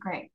great. 0.00 0.30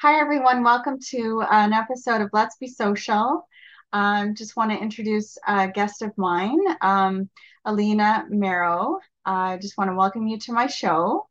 Hi, 0.00 0.20
everyone. 0.20 0.64
Welcome 0.64 0.98
to 1.10 1.42
an 1.50 1.72
episode 1.72 2.20
of 2.20 2.30
Let's 2.32 2.56
Be 2.58 2.66
Social. 2.66 3.48
Um, 3.92 4.34
just 4.34 4.56
want 4.56 4.70
to 4.70 4.78
introduce 4.78 5.38
a 5.46 5.68
guest 5.68 6.02
of 6.02 6.16
mine, 6.18 6.58
um, 6.82 7.30
Elena 7.66 8.26
Maro. 8.30 8.98
I 9.24 9.58
just 9.58 9.78
want 9.78 9.90
to 9.90 9.94
welcome 9.96 10.26
you 10.26 10.38
to 10.40 10.52
my 10.52 10.66
show. 10.66 11.28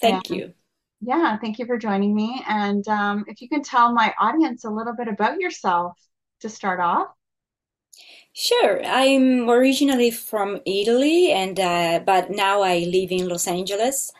Thank 0.00 0.30
And 0.30 0.30
you. 0.30 0.54
yeah, 1.00 1.38
thank 1.38 1.58
you 1.58 1.66
for 1.66 1.78
joining 1.78 2.14
me. 2.14 2.44
And 2.48 2.86
um, 2.88 3.24
if 3.28 3.42
you 3.42 3.48
can 3.48 3.62
tell 3.62 3.92
my 3.92 4.14
audience 4.20 4.64
a 4.64 4.70
little 4.70 4.94
bit 4.96 5.08
about 5.08 5.40
yourself 5.40 5.98
to 6.40 6.48
start 6.48 6.80
off. 6.80 7.08
Sure, 8.34 8.82
I'm 8.84 9.48
originally 9.50 10.10
from 10.10 10.60
Italy 10.64 11.30
and 11.32 11.58
uh, 11.60 12.00
but 12.04 12.30
now 12.30 12.62
I 12.62 12.78
live 12.80 13.12
in 13.12 13.28
Los 13.28 13.46
Angeles. 13.46 14.10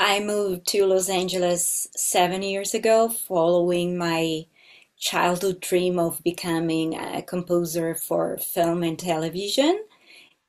I 0.00 0.20
moved 0.20 0.66
to 0.68 0.86
Los 0.86 1.10
Angeles 1.10 1.86
seven 1.94 2.42
years 2.42 2.72
ago 2.72 3.10
following 3.10 3.98
my 3.98 4.46
childhood 4.96 5.60
dream 5.60 5.98
of 5.98 6.24
becoming 6.24 6.94
a 6.94 7.20
composer 7.20 7.94
for 7.94 8.38
film 8.38 8.82
and 8.82 8.98
television. 8.98 9.84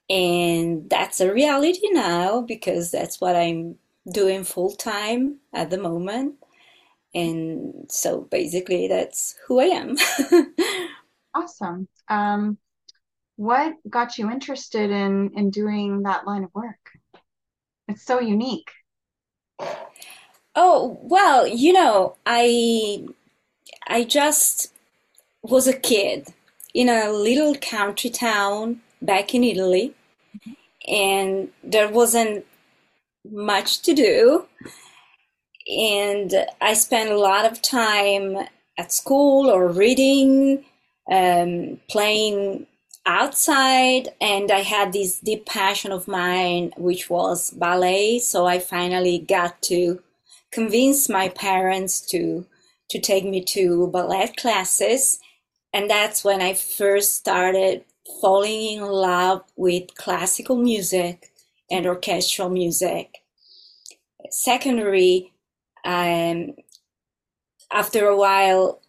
And 0.09 0.89
that's 0.89 1.19
a 1.19 1.33
reality 1.33 1.89
now 1.91 2.41
because 2.41 2.91
that's 2.91 3.19
what 3.19 3.35
I'm 3.35 3.75
doing 4.09 4.45
full 4.45 4.71
time 4.71 5.39
at 5.53 5.69
the 5.69 5.77
moment. 5.77 6.35
And 7.13 7.91
so 7.91 8.21
basically 8.21 8.87
that's 8.87 9.35
who 9.47 9.59
I 9.59 9.65
am. 9.65 9.97
Awesome. 11.33 11.87
Um, 12.09 12.57
what 13.37 13.75
got 13.89 14.17
you 14.17 14.29
interested 14.29 14.91
in 14.91 15.31
in 15.35 15.49
doing 15.49 16.03
that 16.03 16.27
line 16.27 16.43
of 16.43 16.53
work? 16.53 16.79
It's 17.87 18.05
so 18.05 18.19
unique. 18.19 18.69
Oh, 20.55 20.99
well, 21.01 21.47
you 21.47 21.73
know, 21.73 22.15
I 22.25 23.05
I 23.87 24.03
just 24.03 24.73
was 25.41 25.67
a 25.67 25.73
kid 25.73 26.27
in 26.73 26.89
a 26.89 27.09
little 27.11 27.55
country 27.55 28.09
town 28.09 28.81
back 29.01 29.33
in 29.33 29.43
Italy, 29.43 29.93
and 30.87 31.49
there 31.63 31.89
wasn't 31.89 32.45
much 33.29 33.81
to 33.83 33.93
do. 33.93 34.45
And 35.67 36.33
I 36.59 36.73
spent 36.73 37.11
a 37.11 37.17
lot 37.19 37.45
of 37.49 37.61
time 37.61 38.37
at 38.77 38.91
school 38.91 39.49
or 39.49 39.67
reading, 39.69 40.65
um, 41.09 41.79
playing 41.89 42.67
outside, 43.05 44.09
and 44.19 44.51
I 44.51 44.61
had 44.61 44.93
this 44.93 45.19
deep 45.19 45.45
passion 45.45 45.91
of 45.91 46.07
mine, 46.07 46.73
which 46.77 47.09
was 47.09 47.51
ballet. 47.51 48.19
So 48.19 48.45
I 48.45 48.59
finally 48.59 49.19
got 49.19 49.61
to 49.63 50.01
convince 50.51 51.09
my 51.09 51.29
parents 51.29 52.01
to 52.11 52.45
to 52.89 52.99
take 52.99 53.23
me 53.23 53.41
to 53.41 53.87
ballet 53.87 54.33
classes, 54.37 55.19
and 55.73 55.89
that's 55.89 56.23
when 56.25 56.41
I 56.41 56.53
first 56.53 57.15
started 57.15 57.85
falling 58.19 58.77
in 58.77 58.83
love 58.83 59.43
with 59.55 59.95
classical 59.95 60.57
music 60.57 61.31
and 61.69 61.85
orchestral 61.85 62.49
music. 62.49 63.19
Secondary, 64.29 65.31
um, 65.85 66.53
after 67.71 68.07
a 68.07 68.17
while, 68.17 68.80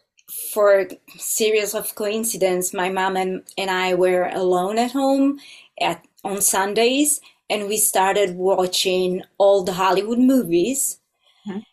for 0.52 0.80
a 0.80 0.88
series 1.18 1.74
of 1.74 1.94
coincidence, 1.94 2.72
my 2.74 2.90
mom 2.90 3.16
and, 3.16 3.42
and 3.58 3.70
I 3.70 3.94
were 3.94 4.28
alone 4.32 4.78
at 4.78 4.92
home 4.92 5.40
at 5.80 6.06
on 6.24 6.40
Sundays, 6.40 7.20
and 7.50 7.68
we 7.68 7.76
started 7.76 8.36
watching 8.36 9.22
all 9.38 9.64
the 9.64 9.72
Hollywood 9.74 10.18
movies. 10.18 11.00
Mhm. 11.46 11.64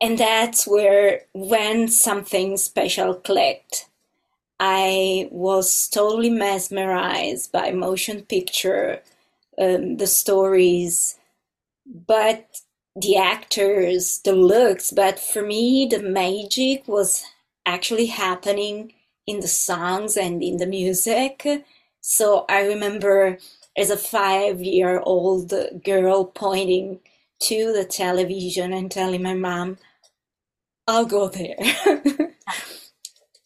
And 0.00 0.18
that's 0.18 0.66
where 0.66 1.26
when 1.34 1.88
something 1.88 2.56
special 2.56 3.14
clicked. 3.14 3.86
I 4.60 5.28
was 5.32 5.88
totally 5.88 6.30
mesmerized 6.30 7.52
by 7.52 7.72
motion 7.72 8.22
picture, 8.24 9.02
um, 9.58 9.98
the 9.98 10.06
stories, 10.06 11.18
but 11.86 12.60
the 12.96 13.16
actors, 13.16 14.20
the 14.20 14.34
looks. 14.34 14.90
But 14.92 15.18
for 15.20 15.42
me, 15.42 15.86
the 15.90 16.02
magic 16.02 16.88
was 16.88 17.24
actually 17.68 18.06
happening 18.06 18.94
in 19.26 19.40
the 19.40 19.48
songs 19.48 20.16
and 20.16 20.42
in 20.42 20.56
the 20.56 20.66
music. 20.66 21.46
So 22.00 22.46
I 22.48 22.62
remember 22.66 23.38
as 23.76 23.90
a 23.90 23.96
five-year-old 23.96 25.52
girl 25.84 26.24
pointing 26.24 27.00
to 27.40 27.72
the 27.72 27.84
television 27.84 28.72
and 28.72 28.90
telling 28.90 29.22
my 29.22 29.34
mom, 29.34 29.78
I'll 30.88 31.04
go 31.04 31.28
there. 31.28 31.58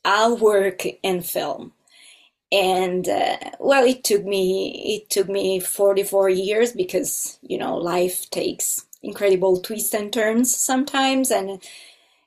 I'll 0.05 0.37
work 0.37 0.84
in 1.03 1.22
film. 1.22 1.72
And 2.53 3.09
uh, 3.09 3.39
well, 3.59 3.84
it 3.84 4.04
took 4.04 4.25
me 4.25 4.97
it 4.97 5.10
took 5.10 5.28
me 5.28 5.59
44 5.59 6.28
years 6.31 6.72
because, 6.72 7.39
you 7.43 7.59
know, 7.59 7.77
life 7.77 8.31
takes 8.31 8.87
incredible 9.03 9.60
twists 9.60 9.94
and 9.94 10.12
turns 10.12 10.54
sometimes, 10.54 11.31
and 11.31 11.62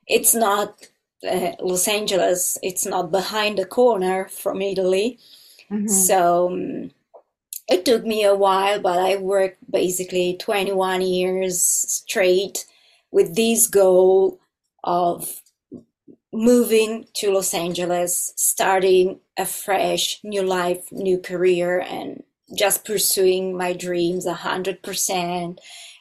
it's 0.08 0.34
not 0.34 0.88
uh, 1.26 1.52
Los 1.60 1.88
Angeles, 1.88 2.58
it's 2.62 2.86
not 2.86 3.12
behind 3.12 3.58
the 3.58 3.66
corner 3.66 4.28
from 4.28 4.62
Italy. 4.62 5.18
hmm 5.70 6.06
So 6.06 6.48
um, 6.52 6.92
it 7.68 7.84
took 7.84 8.04
me 8.04 8.24
a 8.24 8.34
while, 8.36 8.80
but 8.80 8.98
I 8.98 9.16
worked 9.16 9.70
basically 9.70 10.36
21 10.38 11.02
years 11.02 11.60
straight 11.62 12.66
with 13.12 13.36
this 13.36 13.68
goal 13.68 14.40
of 14.84 15.42
moving 16.32 17.06
to 17.14 17.32
Los 17.32 17.54
Angeles, 17.54 18.34
starting 18.36 19.20
a 19.38 19.46
fresh 19.46 20.20
new 20.24 20.42
life, 20.42 20.92
new 20.92 21.18
career, 21.18 21.80
and 21.80 22.24
just 22.56 22.86
pursuing 22.86 23.56
my 23.56 23.74
dreams 23.74 24.28
hundred 24.28 24.82
percent. 24.82 25.60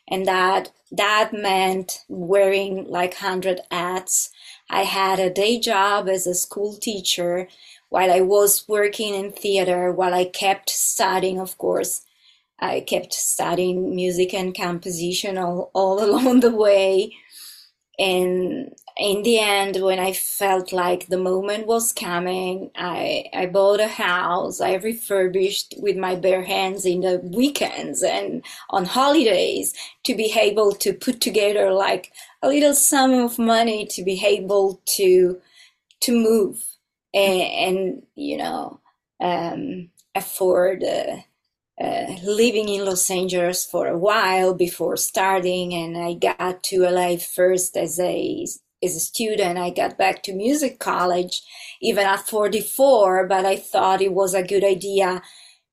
And 0.09 0.27
that 0.27 0.71
that 0.91 1.33
meant 1.33 1.99
wearing 2.09 2.85
like 2.89 3.15
hundred 3.15 3.61
hats. 3.71 4.31
I 4.69 4.83
had 4.83 5.19
a 5.19 5.29
day 5.29 5.59
job 5.59 6.09
as 6.09 6.27
a 6.27 6.35
school 6.35 6.75
teacher 6.75 7.47
while 7.89 8.11
I 8.11 8.21
was 8.21 8.65
working 8.67 9.13
in 9.15 9.31
theater, 9.31 9.91
while 9.91 10.13
I 10.13 10.25
kept 10.25 10.69
studying, 10.69 11.39
of 11.39 11.57
course. 11.57 12.01
I 12.59 12.81
kept 12.81 13.13
studying 13.13 13.95
music 13.95 14.33
and 14.33 14.55
composition 14.55 15.37
all, 15.37 15.71
all 15.73 16.03
along 16.07 16.41
the 16.41 16.51
way. 16.55 17.15
And 17.99 18.75
in 18.97 19.23
the 19.23 19.39
end, 19.39 19.77
when 19.81 19.99
I 19.99 20.13
felt 20.13 20.71
like 20.73 21.07
the 21.07 21.17
moment 21.17 21.67
was 21.67 21.93
coming, 21.93 22.71
I 22.75 23.25
I 23.33 23.45
bought 23.47 23.79
a 23.79 23.87
house. 23.87 24.61
I 24.61 24.75
refurbished 24.75 25.75
with 25.79 25.97
my 25.97 26.15
bare 26.15 26.43
hands 26.43 26.85
in 26.85 27.01
the 27.01 27.19
weekends 27.23 28.03
and 28.03 28.43
on 28.69 28.85
holidays 28.85 29.73
to 30.05 30.15
be 30.15 30.33
able 30.37 30.73
to 30.73 30.93
put 30.93 31.21
together 31.21 31.71
like 31.71 32.11
a 32.41 32.47
little 32.49 32.73
sum 32.75 33.13
of 33.13 33.39
money 33.39 33.85
to 33.87 34.03
be 34.03 34.23
able 34.25 34.81
to 34.97 35.41
to 36.01 36.11
move 36.13 36.63
and, 37.13 37.41
and 37.41 38.03
you 38.15 38.37
know 38.37 38.79
um, 39.21 39.89
afford 40.15 40.83
uh, 40.83 41.17
uh, 41.81 42.15
living 42.23 42.69
in 42.69 42.85
Los 42.85 43.09
Angeles 43.09 43.65
for 43.65 43.87
a 43.87 43.97
while 43.97 44.53
before 44.53 44.97
starting, 44.97 45.73
and 45.73 45.97
I 45.97 46.13
got 46.13 46.63
to 46.63 46.83
LA 46.89 47.17
first 47.17 47.75
as 47.75 47.99
a 47.99 48.47
as 48.83 48.95
a 48.95 48.99
student. 48.99 49.57
I 49.57 49.71
got 49.71 49.97
back 49.97 50.23
to 50.23 50.33
music 50.33 50.79
college 50.79 51.41
even 51.81 52.05
at 52.05 52.27
44, 52.27 53.27
but 53.27 53.45
I 53.45 53.57
thought 53.57 54.01
it 54.01 54.13
was 54.13 54.33
a 54.33 54.43
good 54.43 54.63
idea, 54.63 55.21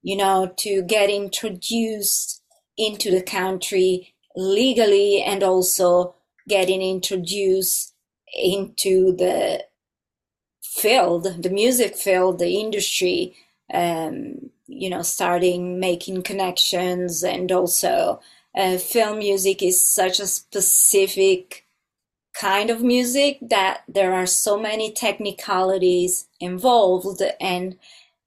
you 0.03 0.17
know, 0.17 0.53
to 0.59 0.83
get 0.83 1.11
introduced 1.11 2.43
into 2.77 3.11
the 3.11 3.23
country 3.23 4.15
legally 4.35 5.23
and 5.23 5.43
also 5.43 6.17
getting 6.49 6.83
introduced 6.83 7.95
into 8.35 9.15
the 9.17 9.65
field, 10.63 11.43
the 11.43 11.51
music 11.51 11.97
field, 11.97 12.39
the 12.39 12.59
industry, 12.59 13.37
um, 13.73 14.51
you 14.73 14.91
know, 14.91 15.03
starting 15.03 15.79
making 15.81 16.23
connections 16.23 17.23
and 17.23 17.51
also 17.53 18.21
uh, 18.55 18.79
film 18.79 19.19
music 19.19 19.63
is 19.63 19.85
such 19.85 20.21
a 20.21 20.27
specific 20.27 21.67
kind 22.35 22.71
of 22.71 22.83
music 22.83 23.39
that 23.43 23.83
there 23.87 24.13
are 24.15 24.27
so 24.27 24.59
many 24.59 24.91
technicalities 24.91 26.29
involved 26.41 27.23
and 27.41 27.77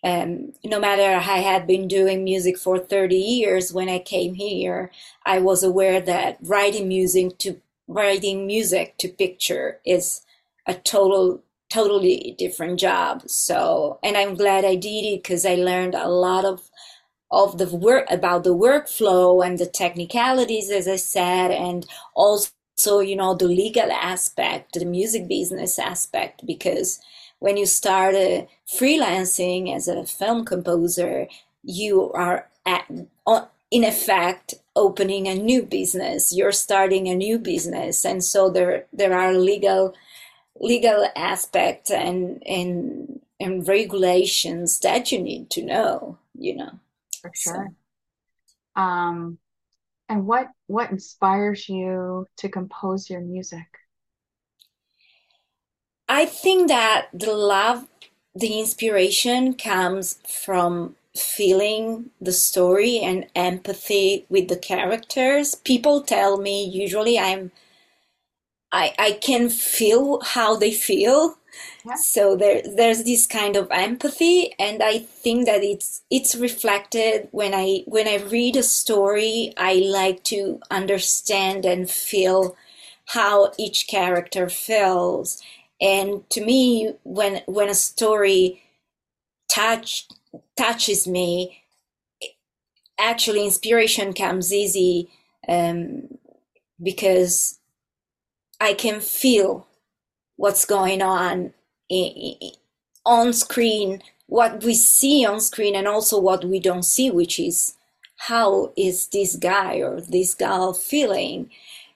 um, 0.03 0.53
no 0.63 0.79
matter 0.79 1.01
I 1.01 1.39
had 1.39 1.65
been 1.65 1.87
doing 1.87 2.23
music 2.23 2.59
for 2.59 2.77
30 2.77 3.15
years 3.15 3.73
when 3.73 3.89
I 3.89 3.97
came 3.97 4.35
here, 4.35 4.91
I 5.25 5.39
was 5.39 5.63
aware 5.63 5.99
that 5.99 6.37
writing 6.43 6.87
music 6.87 7.39
to 7.39 7.59
writing 7.87 8.45
music 8.45 8.97
to 8.99 9.07
picture 9.07 9.79
is 9.83 10.21
a 10.67 10.75
total 10.75 11.41
totally 11.69 12.35
different 12.37 12.79
job. 12.79 13.23
So, 13.29 13.99
and 14.03 14.17
I'm 14.17 14.35
glad 14.35 14.65
I 14.65 14.75
did 14.75 15.05
it 15.05 15.23
because 15.23 15.45
I 15.45 15.55
learned 15.55 15.95
a 15.95 16.09
lot 16.09 16.45
of 16.45 16.61
of 17.31 17.57
the 17.57 17.67
work 17.75 18.05
about 18.09 18.43
the 18.43 18.55
workflow 18.55 19.45
and 19.45 19.57
the 19.59 19.65
technicalities, 19.65 20.71
as 20.71 20.87
I 20.87 20.97
said, 20.97 21.51
and 21.51 21.85
also 22.15 22.51
you 23.01 23.15
know 23.15 23.33
the 23.35 23.47
legal 23.47 23.91
aspect 23.91 24.73
the 24.73 24.85
music 24.85 25.27
business 25.27 25.79
aspect 25.79 26.45
because 26.45 26.99
when 27.39 27.57
you 27.57 27.65
start 27.65 28.15
uh, 28.15 28.43
freelancing 28.79 29.75
as 29.75 29.87
a 29.87 30.05
film 30.05 30.45
composer 30.45 31.27
you 31.63 32.11
are 32.13 32.49
at, 32.65 32.85
in 33.71 33.83
effect 33.83 34.55
opening 34.75 35.27
a 35.27 35.35
new 35.35 35.63
business 35.63 36.35
you're 36.35 36.51
starting 36.51 37.07
a 37.07 37.15
new 37.15 37.39
business 37.39 38.05
and 38.05 38.23
so 38.23 38.49
there 38.49 38.85
there 38.93 39.13
are 39.13 39.33
legal 39.33 39.93
legal 40.59 41.07
aspects 41.15 41.91
and 41.91 42.41
and 42.47 43.21
and 43.39 43.67
regulations 43.67 44.79
that 44.79 45.11
you 45.11 45.19
need 45.19 45.49
to 45.51 45.63
know 45.63 46.17
you 46.37 46.55
know? 46.55 46.79
For 47.21 47.31
sure. 47.33 47.73
So. 48.75 48.81
um 48.81 49.37
and 50.09 50.27
what 50.27 50.47
what 50.67 50.91
inspires 50.91 51.67
you 51.67 52.27
to 52.37 52.49
compose 52.49 53.09
your 53.09 53.21
music? 53.21 53.65
I 56.07 56.25
think 56.25 56.67
that 56.67 57.07
the 57.13 57.33
love 57.33 57.87
the 58.35 58.59
inspiration 58.59 59.53
comes 59.53 60.19
from 60.27 60.95
feeling 61.15 62.11
the 62.19 62.33
story 62.33 62.99
and 62.99 63.25
empathy 63.35 64.25
with 64.29 64.49
the 64.49 64.57
characters. 64.57 65.55
People 65.55 66.01
tell 66.01 66.37
me 66.37 66.63
usually 66.65 67.17
i'm 67.17 67.51
i 68.75 68.93
i 68.99 69.11
can 69.13 69.49
feel 69.49 70.19
how 70.21 70.55
they 70.55 70.71
feel 70.71 71.37
yeah. 71.85 71.95
so 71.95 72.35
there 72.35 72.61
there's 72.75 73.03
this 73.03 73.25
kind 73.25 73.55
of 73.55 73.67
empathy 73.71 74.53
and 74.59 74.83
i 74.83 74.99
think 74.99 75.45
that 75.45 75.63
it's 75.63 76.01
it's 76.11 76.35
reflected 76.35 77.27
when 77.31 77.53
i 77.53 77.83
when 77.87 78.07
i 78.07 78.17
read 78.17 78.55
a 78.55 78.63
story 78.63 79.53
i 79.57 79.73
like 79.75 80.23
to 80.23 80.59
understand 80.69 81.65
and 81.65 81.89
feel 81.89 82.55
how 83.07 83.51
each 83.57 83.87
character 83.87 84.49
feels 84.49 85.41
and 85.79 86.29
to 86.29 86.43
me 86.43 86.93
when 87.03 87.41
when 87.45 87.69
a 87.69 87.75
story 87.75 88.63
touch 89.53 90.07
touches 90.57 91.07
me 91.07 91.61
actually 92.99 93.45
inspiration 93.45 94.13
comes 94.13 94.53
easy 94.53 95.09
um, 95.47 96.07
because 96.81 97.59
i 98.59 98.73
can 98.73 98.99
feel 98.99 99.67
what's 100.37 100.65
going 100.65 101.01
on 101.01 101.53
on 103.05 103.33
screen, 103.33 104.01
what 104.27 104.63
we 104.63 104.73
see 104.73 105.25
on 105.25 105.39
screen, 105.39 105.75
and 105.75 105.87
also 105.87 106.19
what 106.19 106.43
we 106.43 106.59
don't 106.59 106.83
see, 106.83 107.11
which 107.11 107.39
is 107.39 107.75
how 108.17 108.71
is 108.75 109.07
this 109.07 109.35
guy 109.35 109.75
or 109.75 110.01
this 110.01 110.33
girl 110.33 110.73
feeling? 110.73 111.49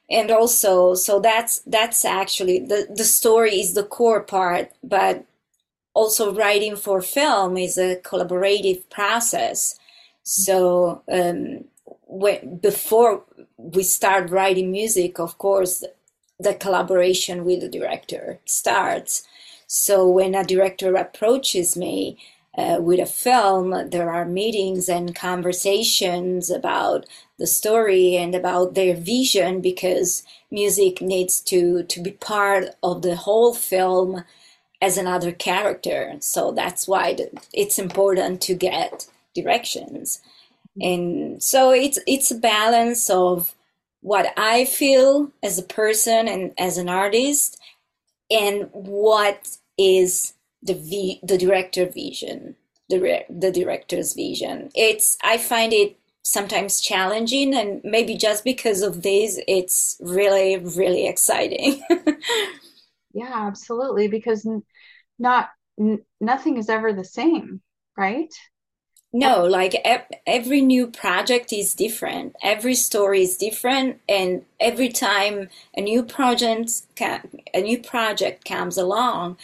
And 0.10 0.32
also 0.32 0.96
so 0.96 1.20
that's 1.20 1.60
that's 1.60 2.04
actually 2.04 2.60
the 2.60 2.88
the 2.96 3.04
story 3.04 3.60
is 3.60 3.74
the 3.74 3.84
core 3.84 4.22
part 4.22 4.72
but 4.84 5.24
also 5.94 6.34
writing 6.34 6.76
for 6.76 7.02
film 7.02 7.58
is 7.58 7.78
a 7.78 7.98
collaborative 7.98 8.90
process. 8.90 9.78
So 10.24 11.04
um, 11.12 11.66
when, 12.08 12.58
before 12.58 13.24
we 13.58 13.84
start 13.84 14.32
writing 14.32 14.72
music 14.72 15.20
of 15.20 15.38
course 15.38 15.84
the 16.40 16.54
collaboration 16.54 17.46
with 17.46 17.62
the 17.62 17.70
director 17.70 18.40
starts. 18.46 19.24
So 19.68 20.08
when 20.08 20.36
a 20.36 20.44
director 20.44 20.96
approaches 20.96 21.76
me 21.76 22.18
uh, 22.58 22.78
with 22.80 23.00
a 23.00 23.06
film, 23.06 23.90
there 23.90 24.10
are 24.12 24.26
meetings 24.26 24.90
and 24.90 25.16
conversations 25.16 26.50
about 26.50 27.06
the 27.38 27.48
story 27.48 28.16
and 28.16 28.34
about 28.34 28.74
their 28.74 28.96
vision 28.96 29.62
because 29.62 30.24
music 30.50 31.02
needs 31.02 31.40
to, 31.42 31.84
to 31.84 32.02
be 32.02 32.12
part 32.12 32.76
of 32.82 33.02
the 33.02 33.16
whole 33.16 33.54
film 33.54 34.24
as 34.82 34.98
another 34.98 35.32
character. 35.32 36.16
So 36.20 36.52
that's 36.52 36.88
why 36.88 37.18
it's 37.54 37.78
important 37.80 38.42
to 38.42 38.56
get 38.56 39.08
directions. 39.36 40.22
And 40.82 41.42
so 41.44 41.72
it's 41.72 42.00
it's 42.08 42.32
a 42.32 42.36
balance 42.36 43.10
of 43.10 43.54
what 44.02 44.34
I 44.38 44.66
feel 44.66 45.32
as 45.44 45.58
a 45.58 45.64
person 45.64 46.28
and 46.28 46.54
as 46.58 46.78
an 46.78 46.90
artist, 46.90 47.60
and 48.32 48.70
what 48.72 49.58
is 49.78 50.34
the 50.62 50.74
v- 50.74 51.20
the 51.24 51.38
director 51.38 51.86
vision, 51.86 52.56
the 52.90 53.26
the 53.30 53.52
director's 53.52 54.14
vision. 54.14 54.70
It's 54.76 55.18
I 55.24 55.38
find 55.38 55.74
it 55.74 55.98
sometimes 56.24 56.82
challenging, 56.82 57.54
and 57.56 57.82
maybe 57.84 58.16
just 58.16 58.44
because 58.44 58.82
of 58.82 59.02
this, 59.02 59.40
it's 59.48 59.98
really 60.00 60.58
really 60.58 61.08
exciting. 61.08 61.82
yeah, 63.14 63.48
absolutely, 63.48 64.08
because 64.08 64.48
not 65.18 65.50
n- 65.80 66.04
nothing 66.22 66.58
is 66.58 66.70
ever 66.70 66.94
the 66.94 67.06
same, 67.06 67.62
right? 67.98 68.34
No, 69.12 69.44
like 69.46 69.76
every 70.28 70.62
new 70.62 70.86
project 70.88 71.52
is 71.52 71.74
different. 71.74 72.36
Every 72.44 72.76
story 72.76 73.24
is 73.24 73.38
different, 73.38 74.00
and 74.08 74.46
every 74.60 74.90
time 74.90 75.50
a 75.76 75.82
new 75.82 76.04
project 76.04 76.84
a 77.54 77.62
new 77.62 77.80
project 77.80 78.46
comes 78.46 78.78
along, 78.78 79.38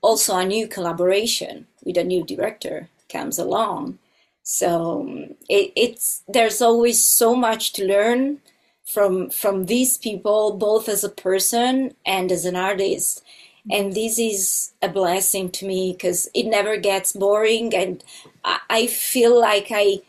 also 0.00 0.36
a 0.36 0.44
new 0.44 0.66
collaboration 0.66 1.66
with 1.84 1.96
a 1.98 2.04
new 2.04 2.24
director 2.24 2.88
comes 3.08 3.38
along. 3.38 3.98
So 4.42 5.06
it, 5.48 5.72
it's 5.76 6.24
there's 6.26 6.60
always 6.60 7.04
so 7.04 7.36
much 7.36 7.72
to 7.74 7.86
learn 7.86 8.40
from 8.84 9.30
from 9.30 9.66
these 9.66 9.98
people, 9.98 10.56
both 10.56 10.88
as 10.88 11.04
a 11.04 11.08
person 11.08 11.94
and 12.04 12.32
as 12.32 12.44
an 12.44 12.56
artist 12.56 13.22
and 13.70 13.94
this 13.94 14.18
is 14.18 14.72
a 14.82 14.88
blessing 14.88 15.50
to 15.50 15.66
me 15.66 15.92
because 15.92 16.28
it 16.34 16.44
never 16.44 16.76
gets 16.76 17.12
boring 17.12 17.74
and 17.74 18.02
I, 18.44 18.60
I 18.70 18.86
feel 18.86 19.38
like 19.40 19.68
i 19.70 20.00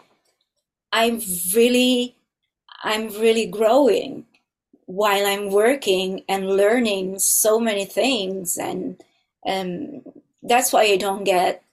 i'm 0.91 1.21
really 1.55 2.15
i'm 2.83 3.09
really 3.09 3.45
growing 3.45 4.25
while 4.85 5.25
i'm 5.25 5.51
working 5.51 6.23
and 6.27 6.47
learning 6.57 7.19
so 7.19 7.59
many 7.59 7.85
things. 7.85 8.57
And 8.57 9.01
um, 9.47 10.01
that's 10.41 10.73
why 10.73 10.83
i 10.83 10.97
don't 10.97 11.23
get 11.23 11.63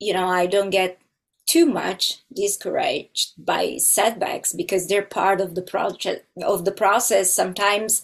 you 0.00 0.12
know 0.12 0.28
i 0.28 0.46
don't 0.46 0.70
get 0.70 0.98
too 1.46 1.66
much 1.66 2.18
discouraged 2.34 3.32
by 3.38 3.76
setbacks 3.78 4.52
because 4.52 4.88
they're 4.88 5.02
part 5.02 5.40
of 5.40 5.54
the 5.54 5.62
project 5.62 6.26
of 6.42 6.64
the 6.64 6.72
process. 6.72 7.32
Sometimes 7.32 8.02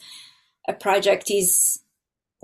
a 0.69 0.73
project 0.73 1.31
is 1.31 1.81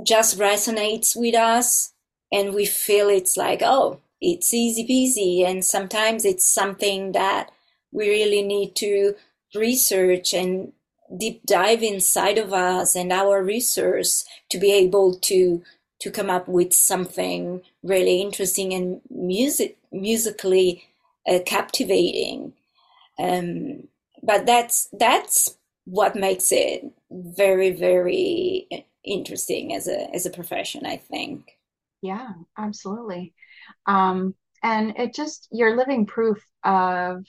just 0.05 0.39
resonates 0.39 1.17
with 1.17 1.35
us 1.35 1.93
and 2.33 2.55
we 2.55 2.67
feel 2.67 3.09
it's 3.09 3.37
like, 3.37 3.61
oh, 3.63 4.01
it's 4.21 4.53
easy 4.53 4.87
peasy. 4.87 5.49
And 5.49 5.65
sometimes 5.65 6.25
it's 6.25 6.47
something 6.47 7.13
that 7.13 7.51
we 7.93 8.09
really 8.09 8.43
need 8.43 8.75
to 8.77 9.15
research 9.55 10.35
and 10.35 10.73
deep 11.17 11.45
dive 11.47 11.83
inside 11.83 12.39
of 12.39 12.53
us 12.53 12.95
and 12.95 13.13
our 13.13 13.43
research 13.43 14.09
to 14.51 14.59
be 14.59 14.73
able 14.73 15.15
to 15.15 15.63
to 16.01 16.11
come 16.11 16.31
up 16.31 16.47
with 16.47 16.73
something 16.73 17.63
really 17.83 18.21
interesting 18.21 18.75
and 18.75 19.01
music 19.11 19.79
musically 19.91 20.85
uh, 21.27 21.39
captivating 21.47 22.53
um, 23.19 23.89
but 24.23 24.45
that's 24.45 24.89
that's 24.93 25.57
what 25.87 26.15
makes 26.15 26.53
it 26.53 26.85
very 27.11 27.71
very 27.71 28.69
interesting 29.09 29.75
as 29.75 29.89
a 29.89 30.15
as 30.15 30.27
a 30.27 30.31
profession 30.31 30.87
i 30.87 30.97
think. 30.97 31.59
Yeah 32.03 32.31
absolutely. 32.57 33.35
Um 33.87 34.35
and 34.63 34.95
it 34.99 35.15
just 35.15 35.49
you're 35.53 35.77
living 35.77 36.07
proof 36.07 36.45
of 36.65 37.25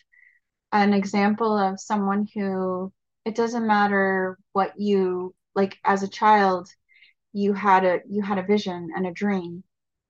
an 0.71 0.93
example 0.93 1.57
of 1.57 1.79
someone 1.79 2.27
who 2.33 2.91
it 3.25 3.35
doesn't 3.35 3.67
matter 3.67 4.37
what 4.53 4.79
you 4.79 5.33
like 5.55 5.77
as 5.83 6.03
a 6.03 6.07
child 6.07 6.69
you 7.33 7.53
had 7.53 7.85
a 7.85 8.01
you 8.09 8.21
had 8.21 8.37
a 8.37 8.43
vision 8.43 8.89
and 8.95 9.05
a 9.07 9.11
dream 9.11 9.63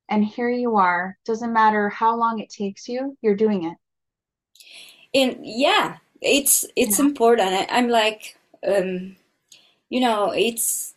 and 0.10 0.26
here 0.26 0.50
you 0.50 0.78
are. 0.78 1.18
Doesn't 1.26 1.54
matter 1.54 1.90
how 1.90 2.16
long 2.16 2.40
it 2.40 2.50
takes 2.50 2.88
you 2.88 3.18
you're 3.22 3.36
doing 3.36 3.66
it. 3.66 3.78
And 5.14 5.40
yeah 5.44 5.98
it's 6.22 6.66
it's 6.76 7.00
yeah. 7.00 7.06
important. 7.06 7.50
I, 7.50 7.68
i'm 7.70 7.90
like 7.90 8.38
um 8.68 9.16
you 9.90 10.02
know 10.02 10.32
it's 10.32 10.96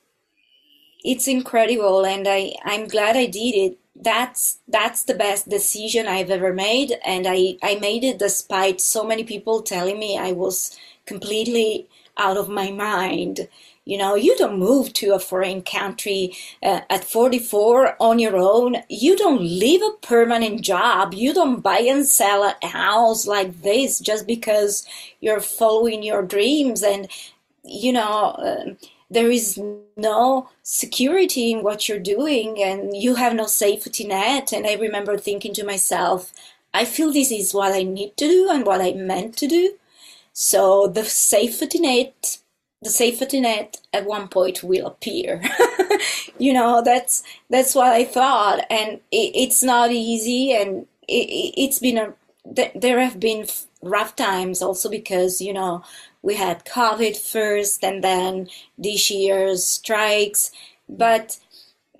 it's 1.04 1.28
incredible 1.28 2.04
and 2.04 2.26
I, 2.28 2.54
I'm 2.64 2.88
glad 2.88 3.16
I 3.16 3.26
did 3.26 3.54
it. 3.54 3.78
That's 3.94 4.58
that's 4.68 5.04
the 5.04 5.14
best 5.14 5.48
decision 5.48 6.06
I've 6.06 6.30
ever 6.30 6.52
made 6.52 6.94
and 7.04 7.26
I, 7.28 7.56
I 7.62 7.76
made 7.76 8.04
it 8.04 8.18
despite 8.18 8.80
so 8.80 9.04
many 9.04 9.22
people 9.24 9.62
telling 9.62 9.98
me 9.98 10.18
I 10.18 10.32
was 10.32 10.76
completely 11.06 11.88
out 12.16 12.36
of 12.36 12.48
my 12.48 12.70
mind. 12.70 13.48
You 13.84 13.98
know, 13.98 14.14
you 14.14 14.36
don't 14.36 14.58
move 14.58 14.92
to 14.94 15.12
a 15.12 15.18
foreign 15.18 15.62
country 15.62 16.34
uh, 16.62 16.82
at 16.88 17.04
44 17.04 17.96
on 18.00 18.18
your 18.20 18.36
own. 18.36 18.76
You 18.88 19.16
don't 19.16 19.40
leave 19.40 19.82
a 19.82 19.96
permanent 20.06 20.60
job. 20.62 21.14
You 21.14 21.34
don't 21.34 21.60
buy 21.60 21.80
and 21.80 22.06
sell 22.06 22.44
a 22.44 22.66
house 22.66 23.26
like 23.26 23.62
this 23.62 23.98
just 23.98 24.26
because 24.26 24.86
you're 25.20 25.40
following 25.40 26.04
your 26.04 26.22
dreams. 26.22 26.82
And, 26.84 27.08
you 27.64 27.92
know, 27.92 28.36
uh, 28.38 28.74
there 29.12 29.30
is 29.30 29.60
no 29.96 30.48
security 30.62 31.52
in 31.52 31.62
what 31.62 31.88
you're 31.88 31.98
doing 31.98 32.62
and 32.62 32.96
you 32.96 33.14
have 33.16 33.34
no 33.34 33.46
safety 33.46 34.04
net. 34.04 34.52
And 34.52 34.66
I 34.66 34.74
remember 34.74 35.18
thinking 35.18 35.52
to 35.54 35.64
myself, 35.64 36.32
I 36.72 36.84
feel 36.86 37.12
this 37.12 37.30
is 37.30 37.52
what 37.52 37.72
I 37.72 37.82
need 37.82 38.16
to 38.16 38.26
do 38.26 38.48
and 38.50 38.64
what 38.64 38.80
I 38.80 38.92
meant 38.92 39.36
to 39.38 39.46
do. 39.46 39.74
So 40.32 40.86
the 40.86 41.04
safety 41.04 41.78
net, 41.78 42.38
the 42.80 42.88
safety 42.90 43.40
net 43.40 43.80
at 43.92 44.06
one 44.06 44.28
point 44.28 44.62
will 44.62 44.86
appear. 44.86 45.42
you 46.38 46.54
know, 46.54 46.82
that's 46.82 47.22
that's 47.50 47.74
what 47.74 47.88
I 47.92 48.04
thought, 48.04 48.64
and 48.70 48.92
it, 49.10 49.32
it's 49.34 49.62
not 49.62 49.92
easy, 49.92 50.52
and 50.52 50.86
it, 51.06 51.68
has 51.68 51.78
been 51.78 51.98
a 51.98 52.14
there 52.74 53.00
have 53.00 53.20
been 53.20 53.46
rough 53.82 54.16
times 54.16 54.62
also 54.62 54.88
because 54.88 55.40
you 55.40 55.52
know 55.52 55.82
we 56.22 56.36
had 56.36 56.64
COVID 56.64 57.16
first 57.16 57.84
and 57.84 58.02
then 58.02 58.48
this 58.78 59.10
year's 59.10 59.66
strikes. 59.66 60.52
But 60.88 61.38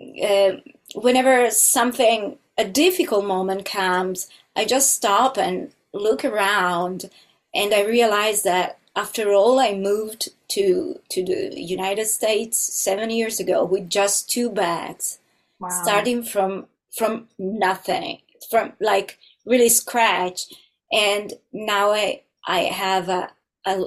uh, 0.00 0.52
whenever 0.94 1.50
something, 1.50 2.38
a 2.56 2.64
difficult 2.64 3.24
moment 3.24 3.64
comes, 3.64 4.28
I 4.54 4.64
just 4.64 4.94
stop 4.94 5.36
and 5.36 5.72
look 5.92 6.24
around 6.24 7.10
and 7.54 7.74
I 7.74 7.84
realize 7.84 8.42
that 8.42 8.78
after 8.94 9.32
all, 9.32 9.58
I 9.58 9.74
moved 9.74 10.28
to, 10.48 11.00
to 11.08 11.24
the 11.24 11.60
United 11.60 12.06
States 12.06 12.58
seven 12.58 13.10
years 13.10 13.40
ago 13.40 13.64
with 13.64 13.88
just 13.88 14.30
two 14.30 14.50
bags, 14.50 15.18
wow. 15.58 15.70
starting 15.70 16.22
from, 16.22 16.66
from 16.90 17.28
nothing, 17.38 18.18
from 18.50 18.74
like 18.80 19.18
really 19.46 19.70
scratch. 19.70 20.46
And 20.90 21.32
now 21.52 21.92
I, 21.92 22.22
I 22.46 22.60
have 22.60 23.08
a, 23.08 23.30
a, 23.64 23.84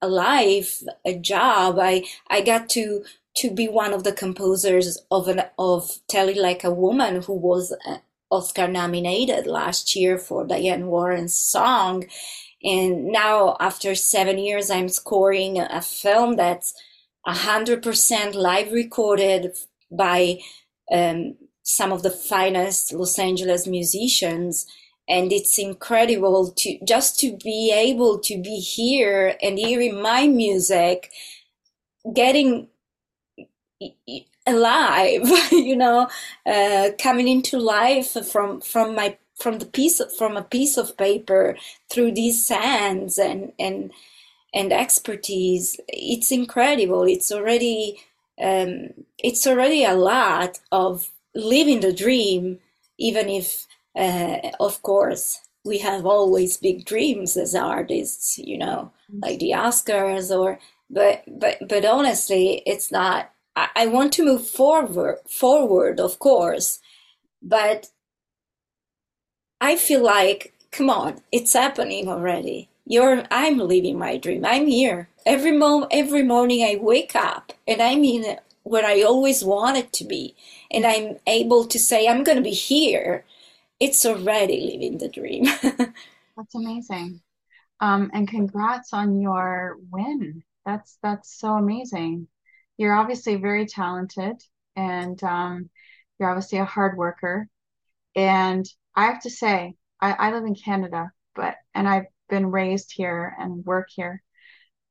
a 0.00 0.08
life, 0.08 0.82
a 1.04 1.18
job. 1.18 1.78
I 1.80 2.04
I 2.28 2.40
got 2.40 2.68
to 2.70 3.04
to 3.36 3.50
be 3.50 3.68
one 3.68 3.92
of 3.92 4.04
the 4.04 4.12
composers 4.12 4.98
of 5.10 5.28
an 5.28 5.42
of 5.58 5.98
Tell 6.08 6.28
It 6.28 6.36
Like 6.36 6.64
a 6.64 6.70
Woman, 6.70 7.22
who 7.22 7.34
was 7.34 7.74
uh, 7.86 7.98
Oscar 8.30 8.68
nominated 8.68 9.46
last 9.46 9.94
year 9.94 10.18
for 10.18 10.46
Diane 10.46 10.86
Warren's 10.86 11.38
song. 11.38 12.04
And 12.62 13.06
now, 13.06 13.56
after 13.60 13.94
seven 13.94 14.38
years, 14.38 14.70
I'm 14.70 14.88
scoring 14.88 15.58
a 15.58 15.80
film 15.80 16.36
that's 16.36 16.74
hundred 17.26 17.82
percent 17.82 18.34
live 18.34 18.72
recorded 18.72 19.56
by 19.90 20.38
um, 20.90 21.36
some 21.62 21.92
of 21.92 22.02
the 22.02 22.10
finest 22.10 22.92
Los 22.94 23.18
Angeles 23.18 23.66
musicians 23.66 24.66
and 25.08 25.32
it's 25.32 25.58
incredible 25.58 26.52
to 26.52 26.78
just 26.86 27.18
to 27.20 27.36
be 27.42 27.72
able 27.74 28.18
to 28.18 28.40
be 28.40 28.58
here 28.60 29.36
and 29.42 29.58
hearing 29.58 30.00
my 30.00 30.26
music 30.26 31.10
getting 32.14 32.68
alive 34.46 35.22
you 35.52 35.76
know 35.76 36.08
uh, 36.46 36.90
coming 37.00 37.28
into 37.28 37.58
life 37.58 38.16
from 38.26 38.60
from 38.60 38.94
my 38.94 39.16
from 39.36 39.58
the 39.60 39.66
piece 39.66 40.00
from 40.18 40.36
a 40.36 40.42
piece 40.42 40.76
of 40.76 40.96
paper 40.96 41.56
through 41.90 42.12
these 42.12 42.44
sands 42.46 43.18
and 43.18 43.52
and 43.58 43.92
and 44.54 44.72
expertise. 44.72 45.78
It's 45.88 46.32
incredible. 46.32 47.04
It's 47.04 47.30
already 47.30 48.00
um, 48.40 48.90
it's 49.18 49.46
already 49.46 49.84
a 49.84 49.94
lot 49.94 50.60
of 50.72 51.10
living 51.34 51.80
the 51.80 51.92
dream 51.92 52.60
even 52.98 53.28
if 53.28 53.67
uh, 53.98 54.52
of 54.60 54.80
course, 54.82 55.40
we 55.64 55.78
have 55.78 56.06
always 56.06 56.56
big 56.56 56.84
dreams 56.84 57.36
as 57.36 57.54
artists, 57.54 58.38
you 58.38 58.56
know, 58.56 58.92
like 59.22 59.40
the 59.40 59.50
Oscars 59.50 60.30
or, 60.34 60.58
but, 60.88 61.24
but, 61.26 61.58
but 61.68 61.84
honestly, 61.84 62.62
it's 62.64 62.92
not, 62.92 63.30
I, 63.56 63.68
I 63.74 63.86
want 63.88 64.12
to 64.14 64.24
move 64.24 64.46
forward, 64.46 65.18
forward, 65.28 65.98
of 66.00 66.18
course, 66.20 66.78
but 67.42 67.88
I 69.60 69.76
feel 69.76 70.02
like, 70.02 70.54
come 70.70 70.88
on, 70.88 71.20
it's 71.32 71.52
happening 71.52 72.08
already. 72.08 72.68
You're, 72.86 73.24
I'm 73.30 73.58
living 73.58 73.98
my 73.98 74.16
dream. 74.16 74.44
I'm 74.44 74.66
here. 74.66 75.08
Every 75.26 75.52
moment, 75.52 75.92
every 75.92 76.22
morning 76.22 76.62
I 76.62 76.78
wake 76.80 77.14
up 77.14 77.52
and 77.66 77.82
I'm 77.82 78.04
in 78.04 78.38
where 78.62 78.86
I 78.86 79.02
always 79.02 79.44
wanted 79.44 79.92
to 79.94 80.04
be. 80.04 80.34
And 80.70 80.86
I'm 80.86 81.16
able 81.26 81.66
to 81.66 81.78
say, 81.78 82.06
I'm 82.06 82.24
going 82.24 82.36
to 82.36 82.42
be 82.42 82.50
here 82.50 83.24
it's 83.80 84.04
already 84.04 84.72
living 84.72 84.98
the 84.98 85.08
dream. 85.08 85.44
that's 85.62 86.54
amazing. 86.54 87.20
Um, 87.80 88.10
and 88.12 88.28
congrats 88.28 88.92
on 88.92 89.20
your 89.20 89.76
win. 89.90 90.42
That's 90.66 90.98
that's 91.02 91.38
so 91.38 91.54
amazing. 91.54 92.28
You're 92.76 92.94
obviously 92.94 93.36
very 93.36 93.66
talented, 93.66 94.42
and 94.76 95.22
um, 95.22 95.70
you're 96.18 96.28
obviously 96.28 96.58
a 96.58 96.64
hard 96.64 96.96
worker. 96.96 97.48
And 98.16 98.66
I 98.94 99.06
have 99.06 99.22
to 99.22 99.30
say, 99.30 99.74
I, 100.00 100.12
I 100.12 100.32
live 100.32 100.44
in 100.44 100.54
Canada, 100.54 101.12
but 101.34 101.56
and 101.74 101.88
I've 101.88 102.06
been 102.28 102.50
raised 102.50 102.92
here 102.92 103.34
and 103.38 103.64
work 103.64 103.88
here. 103.90 104.22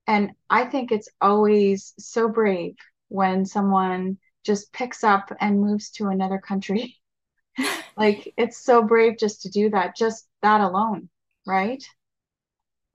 And 0.08 0.32
I 0.50 0.66
think 0.66 0.92
it's 0.92 1.10
always 1.20 1.94
so 2.00 2.30
brave 2.30 2.76
when 3.10 3.46
someone 3.46 4.18
just 4.46 4.72
picks 4.72 5.04
up 5.04 5.32
and 5.42 5.60
moves 5.60 5.90
to 5.92 6.08
another 6.08 6.40
country 6.40 6.98
like 7.98 8.34
it's 8.38 8.58
so 8.58 8.82
brave 8.84 9.18
just 9.18 9.42
to 9.42 9.50
do 9.50 9.70
that 9.70 9.96
just 9.96 10.28
that 10.42 10.62
alone 10.62 11.10
right? 11.46 11.84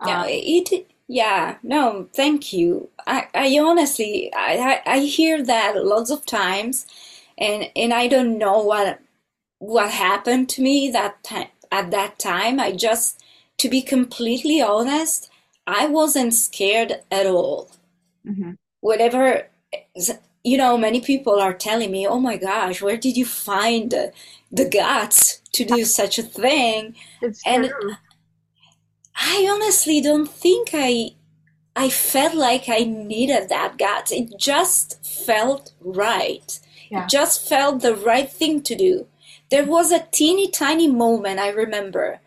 Yeah 0.05 0.23
um, 0.23 0.27
it 0.29 0.87
yeah 1.09 1.57
no 1.63 2.09
thank 2.15 2.53
you. 2.53 2.89
I 3.07 3.29
i 3.35 3.59
honestly 3.59 4.31
i 4.35 4.81
i 4.87 4.99
hear 5.01 5.43
that 5.43 5.85
lots 5.85 6.11
of 6.11 6.25
times 6.27 6.87
and 7.39 7.71
and 7.75 7.93
i 7.93 8.07
don't 8.09 8.39
know 8.39 8.59
what 8.61 9.01
what 9.59 9.91
happened 9.91 10.49
to 10.51 10.63
me 10.63 10.91
that 10.91 11.23
time 11.23 11.49
at 11.71 11.91
that 11.91 12.19
time. 12.19 12.61
I 12.61 12.73
just 12.73 13.23
to 13.59 13.69
be 13.69 13.83
completely 13.83 14.61
honest 14.61 15.31
i 15.67 15.87
wasn't 15.87 16.35
scared 16.35 17.03
at 17.11 17.27
all. 17.27 17.71
Mm-hmm. 18.27 18.53
whatever 18.81 19.49
you 20.45 20.59
know, 20.59 20.77
many 20.77 21.01
people 21.01 21.39
are 21.41 21.55
telling 21.55 21.91
me, 21.91 22.07
"Oh 22.07 22.19
my 22.19 22.37
gosh, 22.37 22.83
where 22.83 22.97
did 22.97 23.17
you 23.17 23.27
find 23.27 23.91
the, 24.51 24.69
guts 24.69 25.41
to 25.53 25.65
do 25.65 25.85
such 25.85 26.19
a 26.19 26.23
thing?" 26.23 26.95
It's 27.21 27.43
and 27.47 27.69
true. 27.69 27.95
I 29.17 29.49
honestly 29.51 30.01
don't 30.01 30.29
think 30.29 30.71
I 30.73 31.13
I 31.75 31.89
felt 31.89 32.35
like 32.35 32.69
I 32.69 32.81
needed 32.85 33.49
that 33.49 33.79
guts. 33.79 34.13
It 34.13 34.39
just 34.39 35.05
felt 35.05 35.73
right. 35.81 36.59
Yeah. 36.91 37.05
It 37.05 37.09
just 37.09 37.49
felt 37.49 37.81
the 37.81 37.95
right 37.95 38.31
thing 38.31 38.63
to 38.63 38.75
do. 38.75 39.07
There 39.51 39.65
was 39.65 39.93
a 39.93 40.07
teeny 40.11 40.51
tiny 40.51 40.89
moment 40.89 41.41
I 41.41 41.49
remember 41.51 42.21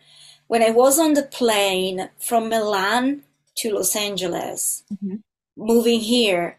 when 0.48 0.62
I 0.62 0.70
was 0.70 0.98
on 0.98 1.14
the 1.14 1.22
plane 1.22 2.10
from 2.18 2.48
Milan 2.48 3.22
to 3.56 3.72
Los 3.72 3.96
Angeles, 3.96 4.84
mm-hmm. 4.92 5.16
moving 5.56 6.00
here. 6.00 6.58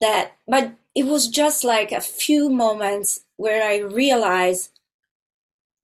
That, 0.00 0.32
but 0.46 0.72
it 0.94 1.06
was 1.06 1.28
just 1.28 1.64
like 1.64 1.92
a 1.92 2.00
few 2.00 2.48
moments 2.48 3.20
where 3.36 3.68
I 3.68 3.78
realized, 3.78 4.70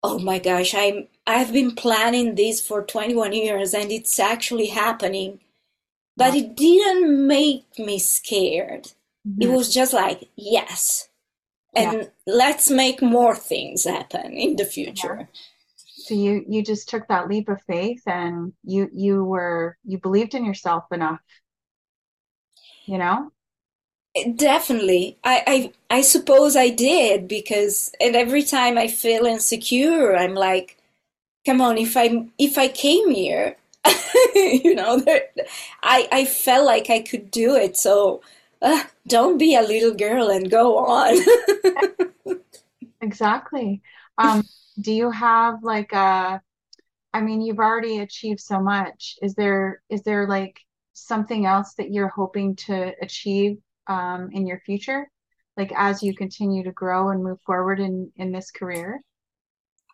oh 0.02 0.18
my 0.18 0.38
gosh, 0.38 0.74
I'm 0.74 1.08
I've 1.26 1.52
been 1.52 1.74
planning 1.74 2.34
this 2.34 2.60
for 2.60 2.84
21 2.84 3.32
years 3.32 3.74
and 3.74 3.90
it's 3.90 4.18
actually 4.18 4.66
happening. 4.66 5.40
But 6.16 6.34
it 6.34 6.54
didn't 6.54 7.26
make 7.26 7.78
me 7.78 7.98
scared. 7.98 8.92
Mm-hmm. 9.26 9.42
It 9.42 9.50
was 9.50 9.72
just 9.72 9.92
like, 9.92 10.28
yes. 10.36 11.08
And 11.74 11.92
yeah. 12.02 12.04
let's 12.26 12.68
make 12.70 13.00
more 13.00 13.34
things 13.34 13.84
happen 13.84 14.32
in 14.32 14.56
the 14.56 14.64
future. 14.64 15.16
Yeah. 15.20 15.40
So 15.76 16.14
you 16.14 16.44
you 16.48 16.62
just 16.62 16.88
took 16.88 17.06
that 17.08 17.28
leap 17.28 17.48
of 17.48 17.62
faith 17.62 18.02
and 18.06 18.52
you 18.64 18.90
you 18.92 19.24
were 19.24 19.76
you 19.84 19.98
believed 19.98 20.34
in 20.34 20.44
yourself 20.44 20.84
enough. 20.90 21.20
You 22.86 22.98
know? 22.98 23.30
Definitely. 24.34 25.18
I, 25.22 25.72
I 25.90 25.96
I 25.98 26.02
suppose 26.02 26.56
I 26.56 26.68
did 26.70 27.28
because 27.28 27.92
and 28.00 28.16
every 28.16 28.42
time 28.42 28.76
I 28.76 28.88
feel 28.88 29.24
insecure, 29.24 30.16
I'm 30.16 30.34
like, 30.34 30.76
come 31.46 31.60
on, 31.60 31.78
if 31.78 31.96
I 31.96 32.26
if 32.38 32.58
I 32.58 32.68
came 32.68 33.10
here, 33.10 33.56
you 34.34 34.74
know, 34.74 34.98
there, 35.00 35.26
I 35.82 36.08
I 36.12 36.24
felt 36.24 36.66
like 36.66 36.90
I 36.90 37.00
could 37.00 37.30
do 37.30 37.54
it. 37.54 37.76
So 37.76 38.22
uh, 38.62 38.84
don't 39.06 39.38
be 39.38 39.54
a 39.54 39.62
little 39.62 39.94
girl 39.94 40.28
and 40.30 40.50
go 40.50 40.78
on. 40.78 41.18
exactly. 43.00 43.82
Um, 44.18 44.44
do 44.80 44.92
you 44.92 45.10
have 45.10 45.62
like 45.62 45.92
a? 45.92 46.42
I 47.12 47.20
mean, 47.22 47.40
you've 47.42 47.58
already 47.58 47.98
achieved 48.00 48.40
so 48.40 48.60
much. 48.60 49.18
Is 49.22 49.34
there 49.34 49.82
is 49.88 50.02
there 50.02 50.26
like 50.28 50.60
something 50.94 51.46
else 51.46 51.74
that 51.74 51.92
you're 51.92 52.08
hoping 52.08 52.56
to 52.56 52.92
achieve 53.02 53.58
um, 53.86 54.30
in 54.32 54.46
your 54.46 54.60
future, 54.60 55.10
like 55.56 55.72
as 55.76 56.02
you 56.02 56.14
continue 56.14 56.64
to 56.64 56.72
grow 56.72 57.10
and 57.10 57.22
move 57.22 57.40
forward 57.42 57.80
in 57.80 58.12
in 58.16 58.32
this 58.32 58.50
career? 58.50 59.02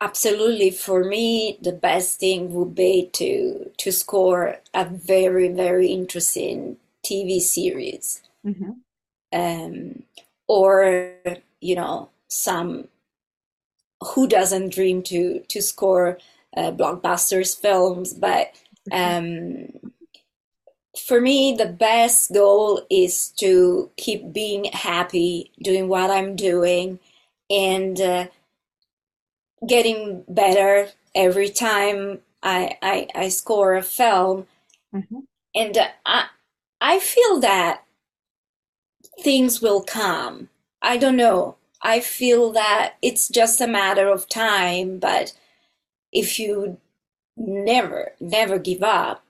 Absolutely. 0.00 0.70
For 0.70 1.04
me, 1.04 1.58
the 1.62 1.72
best 1.72 2.20
thing 2.20 2.52
would 2.52 2.74
be 2.74 3.08
to 3.14 3.70
to 3.78 3.92
score 3.92 4.56
a 4.74 4.84
very 4.84 5.48
very 5.48 5.88
interesting 5.88 6.76
TV 7.04 7.40
series. 7.40 8.22
Mm-hmm. 8.46 8.70
um, 9.32 10.02
or 10.46 11.18
you 11.60 11.74
know 11.74 12.10
some 12.28 12.86
who 14.14 14.28
doesn't 14.28 14.72
dream 14.72 15.02
to 15.02 15.40
to 15.48 15.60
score 15.60 16.18
uh, 16.56 16.70
blockbusters 16.70 17.58
films 17.58 18.14
but 18.14 18.52
um, 18.92 19.68
for 20.98 21.20
me 21.20 21.54
the 21.56 21.66
best 21.66 22.32
goal 22.32 22.86
is 22.90 23.28
to 23.28 23.90
keep 23.96 24.32
being 24.32 24.64
happy 24.72 25.50
doing 25.62 25.88
what 25.88 26.10
i'm 26.10 26.34
doing 26.36 26.98
and 27.50 28.00
uh, 28.00 28.26
getting 29.66 30.24
better 30.28 30.88
every 31.14 31.48
time 31.48 32.20
I, 32.42 32.78
I, 32.82 33.08
I 33.14 33.28
score 33.28 33.74
a 33.74 33.82
film. 33.82 34.46
Mm-hmm. 34.94 35.20
And 35.54 35.76
uh, 35.76 35.88
I, 36.04 36.26
I 36.80 36.98
feel 37.00 37.40
that 37.40 37.82
things 39.20 39.60
will 39.60 39.82
come. 39.82 40.48
I 40.82 40.96
don't 40.96 41.16
know. 41.16 41.56
I 41.82 42.00
feel 42.00 42.52
that 42.52 42.94
it's 43.02 43.28
just 43.28 43.60
a 43.60 43.66
matter 43.66 44.08
of 44.08 44.28
time, 44.28 44.98
but 44.98 45.32
if 46.12 46.38
you 46.38 46.78
never, 47.36 48.12
never 48.20 48.58
give 48.58 48.82
up, 48.82 49.24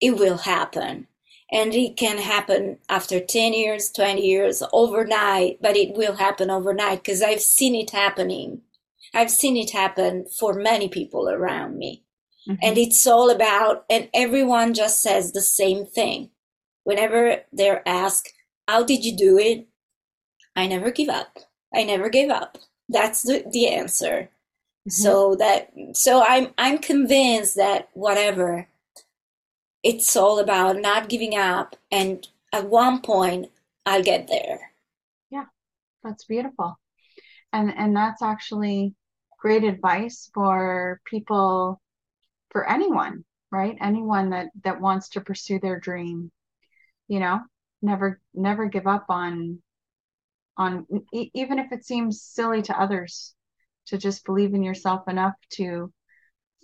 it 0.00 0.12
will 0.12 0.38
happen. 0.38 1.06
And 1.52 1.74
it 1.74 1.96
can 1.96 2.18
happen 2.18 2.78
after 2.88 3.18
10 3.18 3.52
years, 3.54 3.90
20 3.90 4.24
years, 4.24 4.62
overnight, 4.72 5.58
but 5.60 5.76
it 5.76 5.96
will 5.96 6.16
happen 6.16 6.50
overnight 6.50 7.02
because 7.02 7.22
I've 7.22 7.40
seen 7.40 7.74
it 7.74 7.90
happening. 7.90 8.62
I've 9.12 9.30
seen 9.30 9.56
it 9.56 9.70
happen 9.70 10.26
for 10.38 10.54
many 10.54 10.88
people 10.88 11.28
around 11.28 11.76
me. 11.76 12.04
Mm-hmm. 12.48 12.60
And 12.62 12.78
it's 12.78 13.06
all 13.06 13.30
about, 13.30 13.84
and 13.90 14.08
everyone 14.14 14.74
just 14.74 15.02
says 15.02 15.32
the 15.32 15.40
same 15.40 15.86
thing. 15.86 16.30
Whenever 16.84 17.42
they're 17.52 17.86
asked, 17.86 18.32
How 18.68 18.84
did 18.84 19.04
you 19.04 19.16
do 19.16 19.38
it? 19.38 19.66
I 20.56 20.66
never 20.66 20.90
give 20.90 21.08
up. 21.08 21.38
I 21.74 21.84
never 21.84 22.08
gave 22.08 22.30
up. 22.30 22.58
That's 22.88 23.22
the, 23.22 23.44
the 23.50 23.68
answer. 23.68 24.30
Mm-hmm. 24.88 24.90
So 24.90 25.36
that 25.36 25.72
so 25.92 26.22
I'm 26.26 26.48
I'm 26.56 26.78
convinced 26.78 27.56
that 27.56 27.90
whatever 27.92 28.68
it's 29.82 30.16
all 30.16 30.38
about 30.38 30.76
not 30.76 31.08
giving 31.08 31.36
up 31.36 31.76
and 31.90 32.28
at 32.52 32.68
one 32.68 33.00
point 33.00 33.50
I'll 33.86 34.02
get 34.02 34.28
there. 34.28 34.72
Yeah. 35.30 35.46
That's 36.02 36.24
beautiful. 36.24 36.78
And 37.52 37.72
and 37.76 37.96
that's 37.96 38.22
actually 38.22 38.94
great 39.38 39.64
advice 39.64 40.30
for 40.34 41.00
people 41.04 41.80
for 42.50 42.68
anyone 42.68 43.24
right 43.50 43.76
anyone 43.80 44.30
that 44.30 44.48
that 44.64 44.80
wants 44.80 45.08
to 45.10 45.20
pursue 45.20 45.58
their 45.58 45.80
dream 45.80 46.30
you 47.08 47.18
know 47.18 47.40
never 47.82 48.20
never 48.34 48.66
give 48.66 48.86
up 48.86 49.06
on 49.08 49.60
on 50.56 50.86
e- 51.12 51.30
even 51.34 51.58
if 51.58 51.72
it 51.72 51.84
seems 51.84 52.22
silly 52.22 52.62
to 52.62 52.78
others 52.78 53.34
to 53.86 53.96
just 53.96 54.24
believe 54.24 54.54
in 54.54 54.62
yourself 54.62 55.08
enough 55.08 55.34
to 55.50 55.92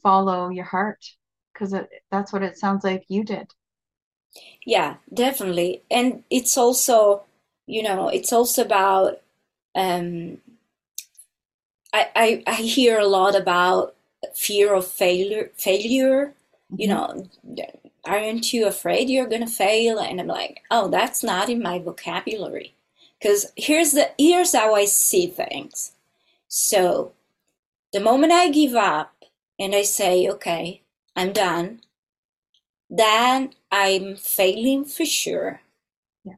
follow 0.02 0.50
your 0.50 0.64
heart 0.64 1.04
because 1.56 1.74
that's 2.10 2.32
what 2.32 2.42
it 2.42 2.58
sounds 2.58 2.84
like 2.84 3.04
you 3.08 3.24
did. 3.24 3.48
Yeah 4.64 4.96
definitely. 5.12 5.82
And 5.90 6.24
it's 6.30 6.56
also 6.56 7.24
you 7.66 7.82
know 7.82 8.08
it's 8.08 8.32
also 8.32 8.62
about 8.62 9.20
um 9.74 10.38
I, 11.92 12.08
I, 12.14 12.42
I 12.46 12.54
hear 12.54 12.98
a 12.98 13.06
lot 13.06 13.34
about 13.34 13.94
fear 14.34 14.74
of 14.74 14.86
failure 14.86 15.50
failure. 15.56 16.34
Mm-hmm. 16.72 16.80
you 16.80 16.88
know 16.88 17.28
aren't 18.04 18.52
you 18.52 18.66
afraid 18.66 19.08
you're 19.08 19.28
gonna 19.28 19.46
fail? 19.46 19.98
And 19.98 20.20
i'm 20.20 20.26
like 20.26 20.62
oh 20.70 20.88
that's 20.88 21.22
not 21.24 21.48
in 21.48 21.62
my 21.62 21.78
vocabulary. 21.78 22.74
Because 23.18 23.46
here's 23.56 23.92
the 23.92 24.10
here's 24.18 24.52
how 24.54 24.74
i 24.74 24.84
see 24.84 25.26
things. 25.26 25.92
So 26.48 27.12
the 27.92 28.00
moment 28.00 28.32
i 28.32 28.50
give 28.50 28.74
up 28.74 29.12
and 29.58 29.74
i 29.74 29.82
say 29.82 30.28
okay 30.28 30.82
i'm 31.16 31.32
done 31.32 31.80
then 32.88 33.50
i'm 33.72 34.16
failing 34.16 34.84
for 34.84 35.04
sure 35.04 35.60
yeah. 36.24 36.34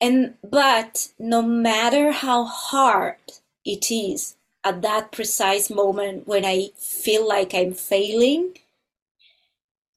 and 0.00 0.34
but 0.42 1.08
no 1.18 1.42
matter 1.42 2.12
how 2.12 2.44
hard 2.44 3.16
it 3.64 3.90
is 3.90 4.36
at 4.66 4.82
that 4.82 5.12
precise 5.12 5.70
moment 5.70 6.26
when 6.26 6.44
I 6.44 6.70
feel 6.76 7.26
like 7.26 7.54
I'm 7.54 7.72
failing, 7.72 8.58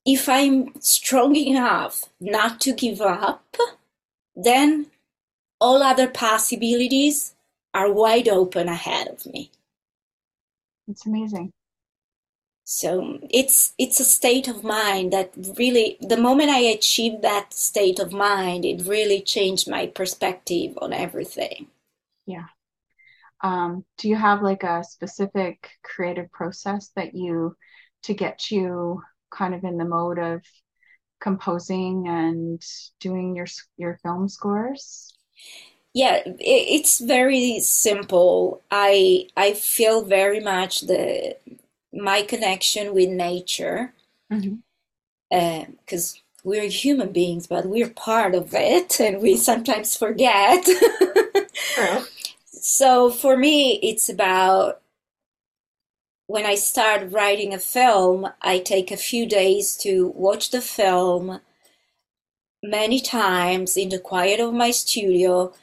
if 0.05 0.29
I'm 0.29 0.79
strong 0.79 1.35
enough 1.35 2.05
not 2.19 2.61
to 2.61 2.73
give 2.73 3.01
up, 3.01 3.57
then 4.35 4.85
all 5.59 5.81
other 5.81 6.07
possibilities 6.07 7.33
are 7.73 7.91
wide 7.91 8.27
open 8.27 8.67
ahead 8.67 9.07
of 9.07 9.25
me. 9.25 9.49
It's 10.87 11.07
amazing. 11.07 11.51
So 12.71 13.17
it's 13.31 13.73
it's 13.79 13.99
a 13.99 14.03
state 14.03 14.47
of 14.47 14.63
mind 14.63 15.11
that 15.11 15.31
really 15.57 15.97
the 16.01 16.21
moment 16.21 16.51
I 16.51 16.59
achieved 16.59 17.23
that 17.23 17.51
state 17.51 17.97
of 17.97 18.13
mind, 18.13 18.63
it 18.63 18.85
really 18.85 19.21
changed 19.21 19.67
my 19.67 19.87
perspective 19.87 20.77
on 20.79 20.93
everything. 20.93 21.65
Yeah. 22.27 22.45
Um, 23.41 23.85
do 23.97 24.07
you 24.07 24.15
have 24.15 24.43
like 24.43 24.61
a 24.61 24.83
specific 24.83 25.67
creative 25.81 26.31
process 26.31 26.91
that 26.95 27.15
you 27.15 27.57
to 28.03 28.13
get 28.13 28.51
you 28.51 29.01
kind 29.31 29.55
of 29.55 29.63
in 29.63 29.77
the 29.79 29.85
mode 29.85 30.19
of 30.19 30.43
composing 31.19 32.07
and 32.07 32.61
doing 32.99 33.35
your 33.35 33.47
your 33.77 33.97
film 34.03 34.29
scores? 34.29 35.17
Yeah 35.95 36.21
it's 36.23 36.99
very 36.99 37.61
simple. 37.61 38.61
I 38.69 39.25
i 39.35 39.53
feel 39.53 40.03
very 40.03 40.39
much 40.39 40.81
the 40.81 41.35
my 41.93 42.21
connection 42.21 42.93
with 42.93 43.09
nature 43.09 43.93
because 44.29 44.45
mm-hmm. 44.45 45.35
uh, 45.35 46.19
we're 46.43 46.69
human 46.69 47.11
beings 47.11 47.47
but 47.47 47.65
we're 47.65 47.89
part 47.89 48.35
of 48.35 48.53
it 48.53 48.99
and 48.99 49.21
we 49.21 49.35
sometimes 49.35 49.97
forget 49.97 50.65
so 52.61 53.09
for 53.09 53.37
me, 53.37 53.79
it's 53.81 54.09
about 54.09 54.81
when 56.27 56.45
I 56.45 56.55
start 56.55 57.11
writing 57.11 57.53
a 57.53 57.59
film, 57.59 58.29
I 58.41 58.59
take 58.59 58.91
a 58.91 58.97
few 58.97 59.25
days 59.25 59.75
to 59.77 60.09
watch 60.09 60.51
the 60.51 60.61
film 60.61 61.39
many 62.61 62.99
times 62.99 63.77
in 63.77 63.89
the 63.89 63.99
quiet 63.99 64.39
of 64.39 64.53
my 64.53 64.71
studio, 64.71 65.53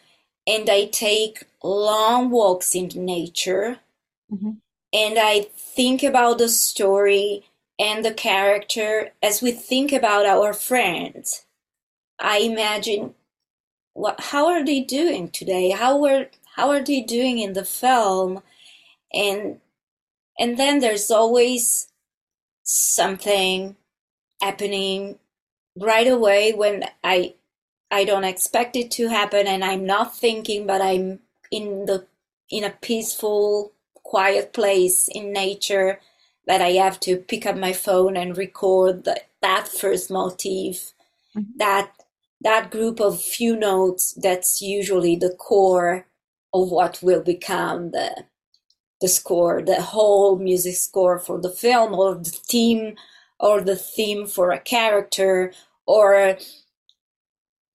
and 0.47 0.69
I 0.69 0.87
take 0.87 1.45
long 1.62 2.31
walks 2.31 2.75
in 2.75 2.89
nature. 2.95 3.79
Mm-hmm. 4.33 4.53
And 4.96 5.18
I 5.18 5.42
think 5.59 6.02
about 6.04 6.38
the 6.38 6.48
story 6.48 7.44
and 7.78 8.04
the 8.04 8.14
character 8.14 9.11
as 9.22 9.42
we 9.42 9.52
think 9.52 9.92
about 9.92 10.26
our 10.26 10.54
friends. 10.54 11.46
I 12.20 12.38
imagine 12.40 13.14
what 13.94 14.20
how 14.20 14.48
are 14.48 14.64
they 14.64 14.80
doing 14.82 15.30
today? 15.30 15.70
How 15.70 15.98
were 15.98 16.28
how 16.56 16.70
are 16.70 16.82
they 16.82 17.02
doing 17.02 17.38
in 17.40 17.54
the 17.54 17.64
film 17.66 18.42
and 19.12 19.61
and 20.38 20.59
then 20.59 20.80
there's 20.80 21.11
always 21.11 21.88
something 22.64 23.76
happening 24.42 25.18
right 25.78 26.09
away 26.09 26.52
when 26.52 26.85
i 27.04 27.35
i 27.90 28.04
don't 28.04 28.24
expect 28.24 28.76
it 28.76 28.90
to 28.90 29.09
happen 29.09 29.46
and 29.46 29.64
i'm 29.64 29.87
not 29.87 30.16
thinking 30.16 30.66
but 30.66 30.82
i'm 30.82 31.20
in 31.50 31.87
the 31.87 32.06
in 32.50 32.64
a 32.64 32.70
peaceful 32.70 33.72
quiet 34.11 34.53
place 34.53 35.09
in 35.09 35.33
nature 35.33 36.01
that 36.47 36.61
i 36.61 36.71
have 36.85 36.99
to 37.01 37.16
pick 37.16 37.47
up 37.47 37.57
my 37.57 37.73
phone 37.73 38.16
and 38.16 38.37
record 38.37 39.05
the, 39.05 39.21
that 39.42 39.66
first 39.69 40.11
motif 40.11 40.92
mm-hmm. 41.37 41.51
that 41.57 41.90
that 42.40 42.71
group 42.71 43.01
of 43.01 43.21
few 43.21 43.57
notes 43.57 44.14
that's 44.23 44.61
usually 44.61 45.16
the 45.16 45.35
core 45.49 46.07
of 46.53 46.71
what 46.71 47.01
will 47.03 47.23
become 47.23 47.90
the 47.90 48.25
the 49.01 49.09
score, 49.09 49.62
the 49.62 49.83
whole 49.83 50.38
music 50.38 50.75
score 50.77 51.19
for 51.19 51.40
the 51.40 51.51
film, 51.51 51.95
or 51.95 52.14
the 52.14 52.31
theme, 52.31 52.95
or 53.38 53.61
the 53.61 53.77
theme 53.77 54.27
for 54.27 54.51
a 54.51 54.61
character, 54.61 55.53
or 55.87 56.38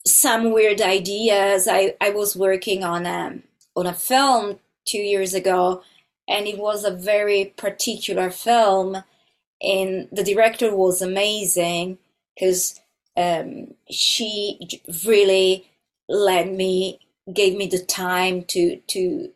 some 0.05 0.51
weird 0.51 0.81
ideas. 0.81 1.67
I, 1.67 1.95
I 2.01 2.09
was 2.09 2.35
working 2.35 2.83
on 2.83 3.05
a 3.05 3.39
on 3.75 3.85
a 3.85 3.93
film 3.93 4.59
two 4.85 4.99
years 4.99 5.33
ago, 5.33 5.83
and 6.31 6.47
it 6.47 6.57
was 6.59 6.85
a 6.85 6.91
very 6.91 7.53
particular 7.57 8.31
film, 8.31 9.03
and 9.61 10.07
the 10.11 10.23
director 10.23 10.75
was 10.75 11.01
amazing 11.01 11.99
because 12.35 12.79
um, 13.17 13.75
she 13.89 14.81
really 15.05 15.67
let 16.09 16.51
me 16.51 16.99
gave 17.33 17.55
me 17.57 17.67
the 17.67 17.79
time 17.79 18.43
to 18.45 18.77
to 18.87 19.31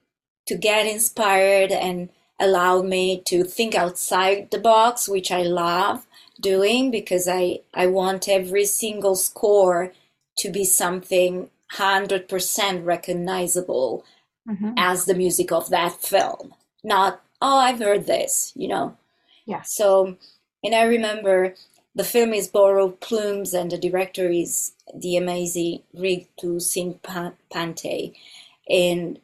to 0.47 0.55
get 0.57 0.87
inspired 0.87 1.71
and 1.71 2.09
allow 2.39 2.81
me 2.81 3.21
to 3.25 3.43
think 3.43 3.75
outside 3.75 4.51
the 4.51 4.59
box, 4.59 5.09
which 5.09 5.31
I 5.31 5.43
love 5.43 6.05
doing 6.41 6.91
because 6.91 7.27
I 7.27 7.61
I 7.73 7.87
want 7.87 8.29
every 8.29 8.65
single 8.65 9.15
score 9.15 9.93
to 10.39 10.51
be 10.51 10.65
something 10.65 11.49
100% 11.73 12.85
recognizable 12.85 14.05
hmm 14.47 14.73
as 14.77 15.05
the 15.05 15.15
music 15.15 15.51
of 15.51 15.69
that 15.71 15.93
film. 16.01 16.53
Not, 16.85 17.21
oh, 17.41 17.57
I've 17.59 17.79
heard 17.79 18.07
this, 18.07 18.53
you 18.55 18.69
know. 18.69 18.97
Yeah. 19.47 19.63
So, 19.63 20.17
and 20.63 20.75
I 20.75 20.83
remember 20.83 21.55
the 21.95 22.05
film 22.05 22.33
is 22.33 22.47
Borrowed 22.49 23.01
Plumes, 23.01 23.53
and 23.53 23.71
the 23.71 23.79
director 23.79 24.29
is 24.29 24.73
the 24.95 25.17
amazing 25.17 25.83
Ritu 25.97 26.61
Singh 26.61 26.95
Pa- 27.03 27.33
Pante. 27.53 28.13
And 28.69 29.19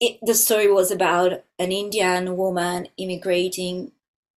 it, 0.00 0.18
the 0.22 0.34
story 0.34 0.72
was 0.72 0.90
about 0.90 1.44
an 1.58 1.72
Indian 1.72 2.36
woman 2.36 2.88
immigrating 2.98 3.92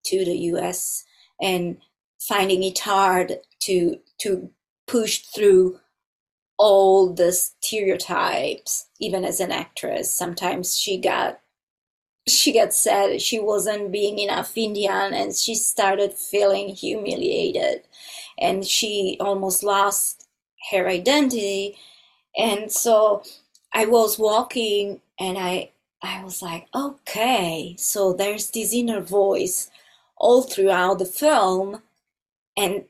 to 0.05 0.25
the 0.25 0.37
US 0.53 1.05
and 1.41 1.77
finding 2.19 2.63
it 2.63 2.79
hard 2.79 3.39
to 3.61 3.99
to 4.19 4.51
push 4.87 5.19
through 5.19 5.79
all 6.59 7.13
the 7.13 7.33
stereotypes 7.33 8.87
even 9.01 9.25
as 9.25 9.41
an 9.41 9.51
actress 9.51 10.13
sometimes 10.13 10.77
she 10.79 10.99
got 10.99 11.40
she 12.27 12.53
got 12.53 12.73
sad 12.73 13.21
she 13.21 13.39
wasn't 13.39 13.91
being 13.91 14.19
enough 14.19 14.57
indian 14.57 15.13
and 15.13 15.35
she 15.35 15.55
started 15.55 16.13
feeling 16.13 16.69
humiliated. 16.69 17.83
And 18.39 18.65
she 18.65 19.17
almost 19.19 19.63
lost 19.63 20.27
her 20.71 20.87
identity. 20.87 21.77
And 22.37 22.71
so 22.71 23.23
i 23.73 23.85
was 23.85 24.19
walking 24.19 25.01
and 25.19 25.37
i 25.37 25.71
i 26.03 26.23
was 26.23 26.41
like 26.41 26.67
okay. 26.75 27.75
So 27.77 28.13
there's 28.13 28.49
this 28.51 28.73
inner 28.73 29.01
voice 29.01 29.69
all 30.17 30.43
throughout 30.43 30.99
the 30.99 31.05
film 31.05 31.81
and 32.57 32.85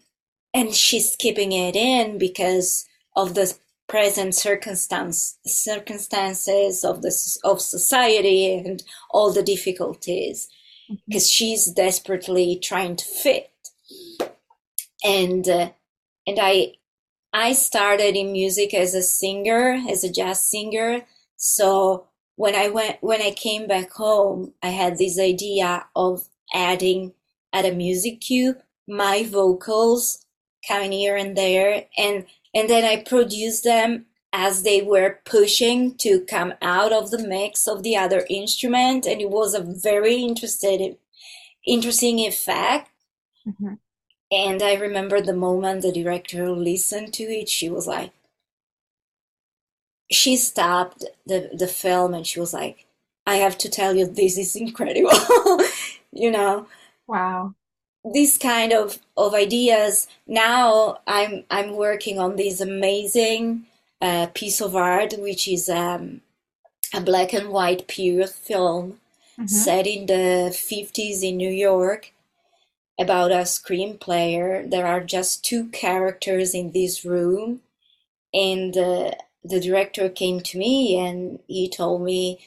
and 0.54 0.74
she's 0.74 1.15
keeping 1.17 1.52
it 1.54 1.76
in 1.76 2.17
because 2.17 2.86
of 3.15 3.36
the 3.36 3.56
present 3.91 4.34
circumstance 4.34 5.38
circumstances 5.45 6.86
of 6.86 7.01
the 7.01 7.13
of 7.43 7.60
society 7.60 8.56
and 8.56 8.82
all 9.10 9.34
the 9.34 9.43
difficulties 9.43 10.47
because 11.06 11.30
she's 11.30 11.65
desperately 11.65 12.58
trying 12.63 12.95
to 12.95 13.04
fit. 13.04 13.51
And 15.04 15.47
uh, 15.49 15.71
and 16.25 16.39
I 16.41 16.75
I 17.34 17.51
started 17.51 18.15
in 18.15 18.32
music 18.32 18.73
as 18.73 18.95
a 18.95 19.01
singer 19.01 19.77
as 19.89 20.06
a 20.06 20.12
jazz 20.12 20.39
singer. 20.39 21.01
So 21.36 22.08
when 22.38 22.56
I 22.56 22.69
went 22.69 22.99
when 23.01 23.21
I 23.21 23.32
came 23.32 23.67
back 23.67 23.91
home 23.91 24.54
I 24.63 24.69
had 24.69 24.97
this 24.97 25.19
idea 25.19 25.86
of 25.97 26.30
adding 26.54 27.12
at 27.51 27.65
a 27.65 27.73
music 27.73 28.21
cue 28.21 28.56
my 28.88 29.25
vocals 29.25 30.25
coming 30.65 30.93
here 30.93 31.17
and 31.17 31.36
there 31.36 31.88
and 31.97 32.25
and 32.54 32.70
then 32.70 32.84
I 32.84 33.04
produced 33.04 33.64
them 33.64 34.06
as 34.34 34.64
they 34.64 34.82
were 34.82 35.20
pushing 35.26 35.96
to 35.98 36.22
come 36.22 36.54
out 36.62 36.94
of 36.94 37.12
the 37.12 37.20
mix 37.20 37.68
of 37.68 37.84
the 37.84 37.98
other 37.98 38.26
instrument 38.30 39.06
and 39.06 39.22
it 39.22 39.30
was 39.30 39.54
a 39.54 39.62
very 39.62 40.18
interested 40.18 40.98
interesting 41.66 42.20
effect. 42.20 42.90
Hmm 43.46 43.76
and 44.32 44.64
I 44.64 44.76
remember 44.76 45.22
the 45.22 45.34
moment 45.34 45.82
the 45.82 45.92
director 45.92 46.50
listened 46.52 47.14
to 47.16 47.24
it 47.24 47.50
she 47.50 47.70
was 47.70 47.86
like 47.88 48.12
she 50.12 50.36
stopped 50.38 51.06
the 51.26 51.50
the 51.54 51.68
film 51.68 52.14
and 52.14 52.26
she 52.26 52.40
was 52.40 52.54
like 52.54 52.86
I 53.26 53.36
have 53.36 53.58
to 53.60 53.70
tell 53.70 53.96
you 53.96 54.08
this 54.08 54.38
is 54.38 54.56
incredible 54.56 55.12
you 56.12 56.32
know? 56.32 56.68
Wow. 57.08 57.56
These 58.06 58.38
kind 58.38 58.74
of 58.74 59.00
of 59.18 59.34
ideas 59.34 60.08
now 60.28 61.00
i'm 61.08 61.44
i'm 61.52 61.76
working 61.76 62.20
on 62.20 62.36
this 62.36 62.62
amazing 62.62 63.66
uh, 64.02 64.28
piece 64.34 64.62
of 64.62 64.76
art 64.76 65.14
which 65.20 65.48
is 65.48 65.70
um, 65.70 66.22
a 66.94 67.02
black 67.02 67.34
and 67.34 67.50
white 67.50 67.88
period 67.88 68.30
film 68.30 69.00
hmm 69.38 69.66
set 69.66 69.88
in 69.88 70.06
the 70.08 70.52
50s 70.54 71.24
in 71.24 71.38
new 71.38 71.50
york 71.50 72.14
about 73.00 73.32
a 73.32 73.46
screen 73.46 73.98
player. 73.98 74.66
There 74.68 74.86
are 74.88 75.02
just 75.02 75.44
two 75.44 75.68
characters 75.70 76.54
in 76.54 76.72
this 76.72 77.06
room 77.06 77.62
and 78.34 78.78
uh, 78.78 79.12
the 79.44 79.60
director 79.60 80.10
came 80.10 80.42
to 80.42 80.58
me 80.58 80.98
and 81.00 81.40
he 81.48 81.70
told 81.70 82.04
me 82.04 82.40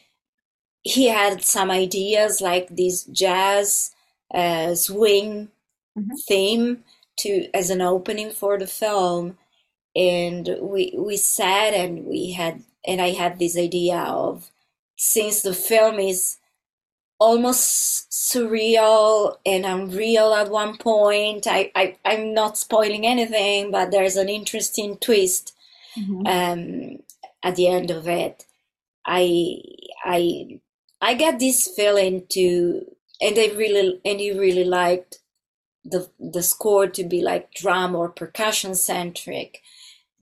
he 0.83 1.09
had 1.09 1.45
some 1.45 1.71
ideas 1.71 2.41
like 2.41 2.69
this 2.71 3.05
jazz 3.05 3.94
uh, 4.33 4.75
swing 4.75 5.51
hmm 5.97 6.19
theme 6.29 6.85
to 7.19 7.49
as 7.55 7.71
an 7.71 7.81
opening 7.83 8.31
for 8.31 8.59
the 8.59 8.67
film. 8.67 9.39
And 9.97 10.59
we 10.61 10.95
we 10.99 11.17
sat 11.17 11.75
and 11.75 12.07
we 12.07 12.33
had 12.33 12.65
and 12.87 13.01
I 13.01 13.11
had 13.11 13.39
this 13.39 13.59
idea 13.59 13.99
of 13.99 14.51
since 14.97 15.43
the 15.43 15.55
film 15.55 15.99
is 15.99 16.39
almost 17.19 18.11
surreal 18.11 19.37
and 19.47 19.65
unreal 19.65 20.35
at 20.35 20.51
one 20.51 20.77
point 20.77 21.47
I, 21.49 21.71
I 21.75 21.97
I'm 22.05 22.35
not 22.35 22.59
spoiling 22.59 23.07
anything 23.07 23.71
but 23.71 23.91
there's 23.91 24.17
an 24.17 24.29
interesting 24.29 24.99
twist 24.99 25.55
hmm 25.97 26.27
um 26.27 26.99
at 27.43 27.57
the 27.57 27.69
end 27.69 27.91
of 27.91 28.09
it. 28.09 28.47
I 29.07 29.59
I 30.05 30.61
I 31.01 31.15
got 31.15 31.39
this 31.39 31.69
feeling 31.77 32.27
to 32.31 32.94
and 33.21 33.39
I 33.39 33.49
really 33.57 34.01
and 34.05 34.21
he 34.21 34.33
really 34.33 34.65
liked 34.65 35.19
the 35.85 36.11
the 36.21 36.43
score 36.43 36.89
to 36.89 37.05
be 37.05 37.23
like 37.23 37.53
drum 37.55 37.95
or 37.97 38.09
percussion 38.09 38.75
centric. 38.75 39.61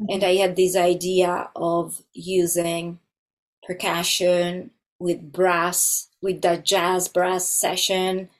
And 0.08 0.22
hmm 0.22 0.24
I 0.24 0.36
had 0.36 0.56
this 0.56 0.76
idea 0.76 1.50
of 1.56 2.02
using 2.14 3.00
percussion 3.66 4.70
with 4.98 5.32
brass 5.32 6.08
with 6.22 6.42
that 6.42 6.64
jazz 6.64 7.08
brass 7.08 7.48
session 7.48 8.30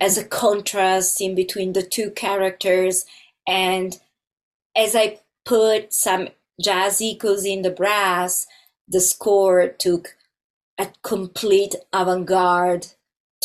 as 0.00 0.16
hmm 0.16 0.18
a 0.18 0.24
contrast 0.24 1.20
in 1.20 1.34
between 1.34 1.72
the 1.74 1.82
two 1.82 2.10
characters. 2.12 3.06
And 3.46 3.98
as 4.76 4.96
I 4.96 5.20
put 5.44 5.92
some 5.92 6.28
jazz 6.62 7.00
echoes 7.02 7.44
in 7.44 7.62
the 7.62 7.70
brass 7.70 8.46
the 8.88 9.00
score 9.00 9.68
took 9.68 10.16
a 10.78 10.88
complete 11.02 11.74
avant-garde 11.92 12.88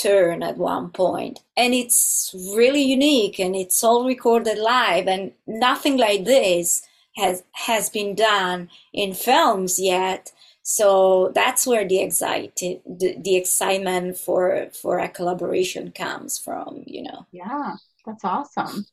turn 0.02 0.44
at 0.44 0.58
one 0.58 0.90
point 0.90 1.40
and 1.56 1.74
it's 1.74 2.34
really 2.56 2.82
unique 2.84 3.40
and 3.40 3.56
it's 3.56 3.84
all 3.84 4.06
recorded 4.06 4.58
live 4.58 5.08
and 5.08 5.32
nothing 5.48 5.98
like 5.98 6.26
this 6.26 6.84
has 7.16 7.44
has 7.54 7.90
been 7.90 8.16
done 8.16 8.70
in 8.94 9.14
films 9.14 9.80
yet 9.80 10.32
so 10.64 11.32
that's 11.34 11.66
where 11.66 11.88
the 11.88 12.00
excited 12.00 12.82
the, 12.86 13.16
the 13.22 13.36
excitement 13.36 14.18
for 14.18 14.68
for 14.74 15.00
a 15.00 15.10
collaboration 15.10 15.92
comes 15.92 16.38
from 16.38 16.84
you 16.86 17.04
know 17.04 17.26
Yeah, 17.32 17.76
that's 18.06 18.24
awesome. 18.26 18.86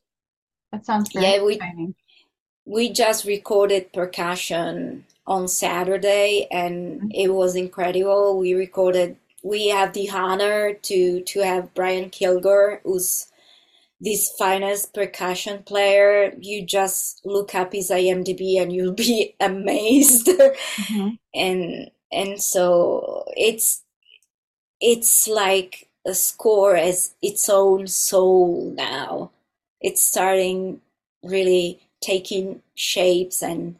That 0.71 0.85
sounds 0.85 1.11
yeah 1.13 1.41
we 1.43 1.65
exciting. 1.69 1.95
we 2.65 2.89
just 2.91 3.25
recorded 3.25 3.93
percussion 3.93 5.05
on 5.27 5.47
Saturday 5.47 6.47
and 6.51 7.01
Mhm. 7.01 7.11
it 7.11 7.29
was 7.33 7.55
incredible. 7.55 8.37
We 8.37 8.53
recorded, 8.53 9.17
we 9.45 9.69
have 9.69 9.93
the 9.93 10.09
honor 10.11 10.73
to 10.73 11.21
to 11.21 11.41
have 11.41 11.75
Brian 11.75 12.09
Kilgore, 12.11 12.81
who's 12.85 13.27
this 14.01 14.29
finest 14.37 14.93
percussion 14.93 15.63
player. 15.63 16.33
You 16.39 16.65
just 16.65 17.25
look 17.25 17.55
up 17.55 17.73
his 17.73 17.91
IMDb 17.91 18.61
and 18.61 18.73
you'll 18.73 18.93
be 18.93 19.35
amazed. 19.41 20.29
hmm 20.79 21.17
And 21.35 21.91
and 22.11 22.41
so 22.41 23.25
it's 23.35 23.83
it's 24.81 25.27
like 25.27 25.89
a 26.05 26.13
score 26.13 26.75
as 26.75 27.15
its 27.21 27.49
own 27.49 27.87
soul 27.87 28.73
now. 28.75 29.31
It's 29.81 30.03
starting 30.03 30.81
really 31.23 31.81
taking 32.01 32.61
shapes 32.75 33.41
and 33.43 33.77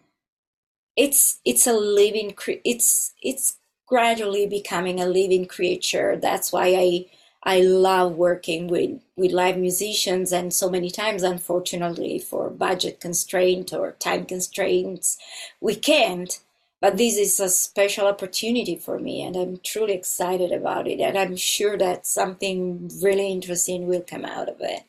it's 0.95 1.39
it's 1.45 1.67
a 1.67 1.73
living 1.73 2.32
cre- 2.34 2.63
it's 2.63 3.13
it's 3.21 3.58
gradually 3.88 4.48
becoming 4.48 5.00
a 5.00 5.06
living 5.06 5.45
creature 5.45 6.17
that's 6.17 6.52
why 6.52 6.67
i 6.76 7.06
i 7.43 7.60
love 7.62 8.13
working 8.15 8.67
with 8.67 9.00
with 9.15 9.32
live 9.32 9.58
musicians 9.58 10.32
and 10.32 10.54
so 10.54 10.69
many 10.69 10.89
times 10.89 11.24
unfortunately 11.24 12.17
for 12.19 12.50
budget 12.50 13.00
constraint 13.00 13.74
or 13.74 13.91
time 13.93 14.26
constraints 14.26 15.17
we 15.62 15.76
can't 15.76 16.39
but 16.82 16.98
this 16.98 17.17
is 17.17 17.39
a 17.39 17.50
special 17.50 18.08
opportunity 18.08 18.76
for 18.76 19.00
me 19.00 19.21
and 19.21 19.36
i'm 19.36 19.58
truly 19.63 19.93
excited 19.93 20.52
about 20.52 20.88
it 20.88 21.00
and 21.00 21.17
i'm 21.17 21.36
sure 21.36 21.78
that 21.78 22.06
something 22.08 22.89
really 23.02 23.30
interesting 23.32 23.88
will 23.88 24.02
come 24.02 24.26
out 24.26 24.50
of 24.50 24.58
it 24.62 24.84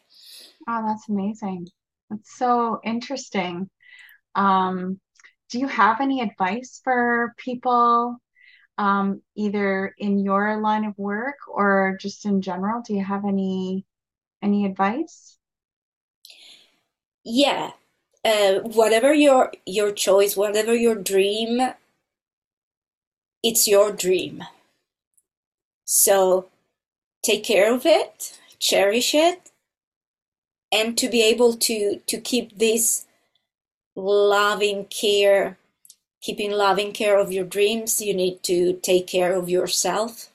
Oh, 0.68 0.82
that's 0.86 1.08
amazing. 1.08 1.68
That's 2.10 2.36
so 2.36 2.80
interesting. 2.84 3.70
Um, 4.34 5.00
do 5.50 5.58
you 5.60 5.68
have 5.68 6.00
any 6.00 6.22
advice 6.22 6.80
for 6.84 7.34
people, 7.38 8.18
um, 8.78 9.22
either 9.34 9.94
in 9.98 10.18
your 10.18 10.60
line 10.60 10.84
of 10.84 10.98
work 10.98 11.36
or 11.48 11.96
just 12.00 12.24
in 12.24 12.42
general? 12.42 12.82
Do 12.82 12.94
you 12.94 13.04
have 13.04 13.24
any 13.24 13.84
any 14.42 14.66
advice? 14.66 15.32
yeah 17.28 17.72
uh, 18.24 18.60
whatever 18.60 19.12
your 19.12 19.52
your 19.64 19.90
choice 19.90 20.36
whatever 20.36 20.72
your 20.72 20.94
dream 20.94 21.60
it's 23.46 23.68
your 23.68 23.92
dream. 23.92 24.42
So 25.84 26.48
take 27.22 27.44
care 27.44 27.72
of 27.72 27.86
it, 27.86 28.36
cherish 28.58 29.14
it, 29.14 29.52
and 30.72 30.98
to 30.98 31.08
be 31.08 31.22
able 31.22 31.54
to 31.68 32.00
to 32.06 32.20
keep 32.20 32.58
this 32.58 33.06
loving 33.94 34.86
care 34.86 35.58
keeping 36.20 36.50
loving 36.50 36.92
care 36.92 37.18
of 37.18 37.32
your 37.32 37.44
dreams 37.44 38.00
you 38.00 38.14
need 38.14 38.42
to 38.44 38.74
take 38.82 39.06
care 39.06 39.34
of 39.34 39.48
yourself. 39.48 40.30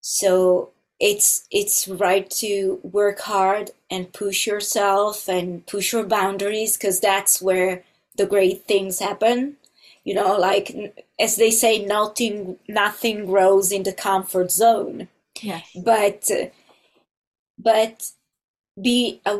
So 0.00 0.70
it's 0.98 1.46
it's 1.50 1.88
right 1.88 2.28
to 2.30 2.80
work 2.82 3.20
hard 3.20 3.70
and 3.90 4.12
push 4.12 4.46
yourself 4.46 5.28
and 5.28 5.66
push 5.66 5.92
your 5.92 6.04
boundaries 6.04 6.76
because 6.76 7.00
that's 7.00 7.42
where 7.42 7.84
the 8.16 8.26
great 8.26 8.64
things 8.66 8.98
happen. 9.00 9.56
You 10.04 10.14
know 10.14 10.36
like 10.38 10.94
as 11.18 11.36
they 11.36 11.50
say 11.50 11.84
nothing 11.84 12.58
nothing 12.68 13.26
grows 13.26 13.72
in 13.72 13.82
the 13.82 13.92
comfort 13.92 14.50
zone. 14.50 15.08
Yes. 15.42 15.68
But 15.76 16.30
but 17.58 18.10
be 18.80 19.20
a 19.26 19.38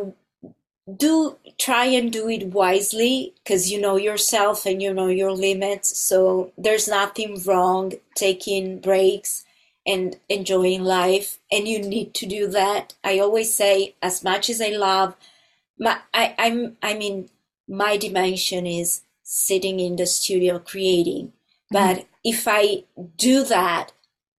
do 0.94 1.36
try 1.58 1.86
and 1.86 2.12
do 2.12 2.28
it 2.28 2.48
wisely 2.48 3.34
because 3.42 3.70
you 3.70 3.80
know 3.80 3.96
yourself 3.96 4.66
and 4.66 4.80
you 4.80 4.94
know 4.94 5.08
your 5.08 5.32
limits. 5.32 5.98
So 5.98 6.52
there's 6.56 6.86
nothing 6.86 7.42
wrong 7.44 7.92
taking 8.14 8.78
breaks 8.78 9.44
and 9.86 10.16
enjoying 10.28 10.84
life 10.84 11.38
and 11.50 11.66
you 11.66 11.80
need 11.80 12.14
to 12.14 12.26
do 12.26 12.46
that. 12.48 12.94
I 13.02 13.18
always 13.18 13.54
say 13.54 13.94
as 14.02 14.22
much 14.22 14.48
as 14.50 14.60
i 14.60 14.68
love 14.68 15.16
my 15.78 15.98
i 16.14 16.34
i'm 16.38 16.76
i 16.82 16.94
mean 16.94 17.28
my 17.68 17.96
dimension 17.96 18.66
is 18.66 19.02
sitting 19.22 19.80
in 19.80 19.96
the 19.96 20.06
studio 20.06 20.58
creating. 20.58 21.32
But 21.70 21.98
mm-hmm. 21.98 22.08
if 22.24 22.44
i 22.46 22.84
do 23.16 23.44
that 23.44 23.92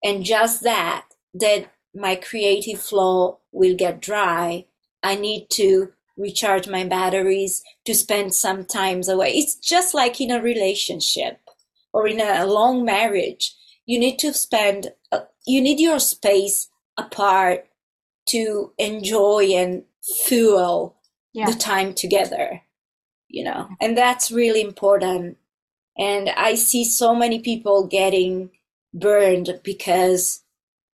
and 0.03 0.23
just 0.23 0.63
that 0.63 1.05
then 1.33 1.67
my 1.93 2.15
creative 2.15 2.79
flow 2.79 3.39
will 3.51 3.75
get 3.75 4.01
dry. 4.01 4.65
I 5.03 5.15
need 5.15 5.49
to 5.51 5.93
recharge 6.17 6.67
my 6.67 6.83
batteries, 6.83 7.63
to 7.85 7.93
spend 7.93 8.33
some 8.33 8.65
times 8.65 9.07
away. 9.07 9.31
It's 9.31 9.55
just 9.55 9.93
like 9.93 10.19
in 10.19 10.31
a 10.31 10.41
relationship 10.41 11.39
or 11.93 12.07
in 12.07 12.19
a 12.19 12.45
long 12.45 12.83
marriage. 12.83 13.53
You 13.85 13.99
need 13.99 14.19
to 14.19 14.33
spend, 14.33 14.91
uh, 15.11 15.21
you 15.45 15.61
need 15.61 15.79
your 15.79 15.99
space 15.99 16.69
apart 16.97 17.67
to 18.29 18.73
enjoy 18.77 19.51
and 19.55 19.83
fuel 20.25 20.97
yeah. 21.33 21.45
the 21.49 21.57
time 21.57 21.93
together, 21.93 22.61
you 23.27 23.43
know, 23.43 23.69
and 23.79 23.97
that's 23.97 24.31
really 24.31 24.61
important. 24.61 25.37
And 25.97 26.29
I 26.29 26.55
see 26.55 26.83
so 26.83 27.15
many 27.15 27.39
people 27.39 27.87
getting 27.87 28.51
burned 28.93 29.59
because 29.63 30.41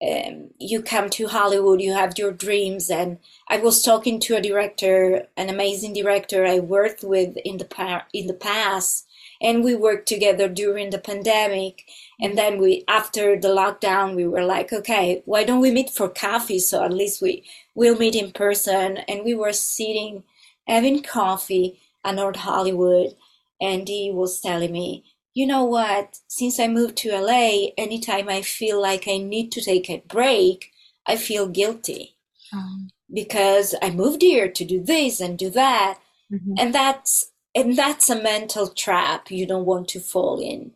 um, 0.03 0.49
you 0.59 0.81
come 0.81 1.09
to 1.11 1.27
Hollywood, 1.27 1.81
you 1.81 1.93
have 1.93 2.17
your 2.17 2.31
dreams. 2.31 2.89
And 2.89 3.19
I 3.47 3.57
was 3.57 3.81
talking 3.81 4.19
to 4.21 4.35
a 4.35 4.41
director, 4.41 5.27
an 5.37 5.49
amazing 5.49 5.93
director 5.93 6.45
I 6.45 6.59
worked 6.59 7.03
with 7.03 7.37
in 7.37 7.57
the 7.57 7.65
pa- 7.65 8.05
in 8.13 8.27
the 8.27 8.33
past, 8.33 9.07
and 9.41 9.63
we 9.63 9.75
worked 9.75 10.07
together 10.07 10.49
during 10.49 10.89
the 10.89 10.99
pandemic. 10.99 11.85
And 12.19 12.37
then 12.37 12.59
we, 12.59 12.83
after 12.87 13.39
the 13.39 13.49
lockdown, 13.49 14.15
we 14.15 14.27
were 14.27 14.43
like, 14.43 14.73
okay, 14.73 15.21
why 15.25 15.43
don't 15.43 15.61
we 15.61 15.71
meet 15.71 15.89
for 15.89 16.09
coffee? 16.09 16.59
So 16.59 16.83
at 16.83 16.93
least 16.93 17.21
we 17.21 17.43
will 17.75 17.97
meet 17.97 18.15
in 18.15 18.31
person. 18.31 18.97
And 19.07 19.23
we 19.23 19.33
were 19.35 19.53
sitting 19.53 20.23
having 20.67 21.03
coffee 21.03 21.79
at 22.03 22.15
North 22.15 22.37
Hollywood, 22.37 23.15
and 23.61 23.87
he 23.87 24.11
was 24.11 24.41
telling 24.41 24.71
me 24.71 25.03
you 25.33 25.47
know 25.47 25.63
what? 25.63 26.19
Since 26.27 26.59
I 26.59 26.67
moved 26.67 26.97
to 26.97 27.17
LA, 27.17 27.69
anytime 27.77 28.29
I 28.29 28.41
feel 28.41 28.81
like 28.81 29.07
I 29.07 29.17
need 29.17 29.51
to 29.53 29.61
take 29.61 29.89
a 29.89 30.03
break, 30.07 30.71
I 31.07 31.15
feel 31.15 31.47
guilty 31.47 32.15
um, 32.53 32.89
because 33.11 33.75
I 33.81 33.89
moved 33.89 34.21
here 34.21 34.49
to 34.49 34.65
do 34.65 34.83
this 34.83 35.19
and 35.19 35.37
do 35.37 35.49
that, 35.51 35.99
mm-hmm. 36.31 36.53
and 36.57 36.73
that's 36.73 37.31
and 37.55 37.75
that's 37.75 38.09
a 38.09 38.21
mental 38.21 38.67
trap 38.67 39.31
you 39.31 39.45
don't 39.45 39.65
want 39.65 39.87
to 39.89 39.99
fall 39.99 40.39
in. 40.39 40.71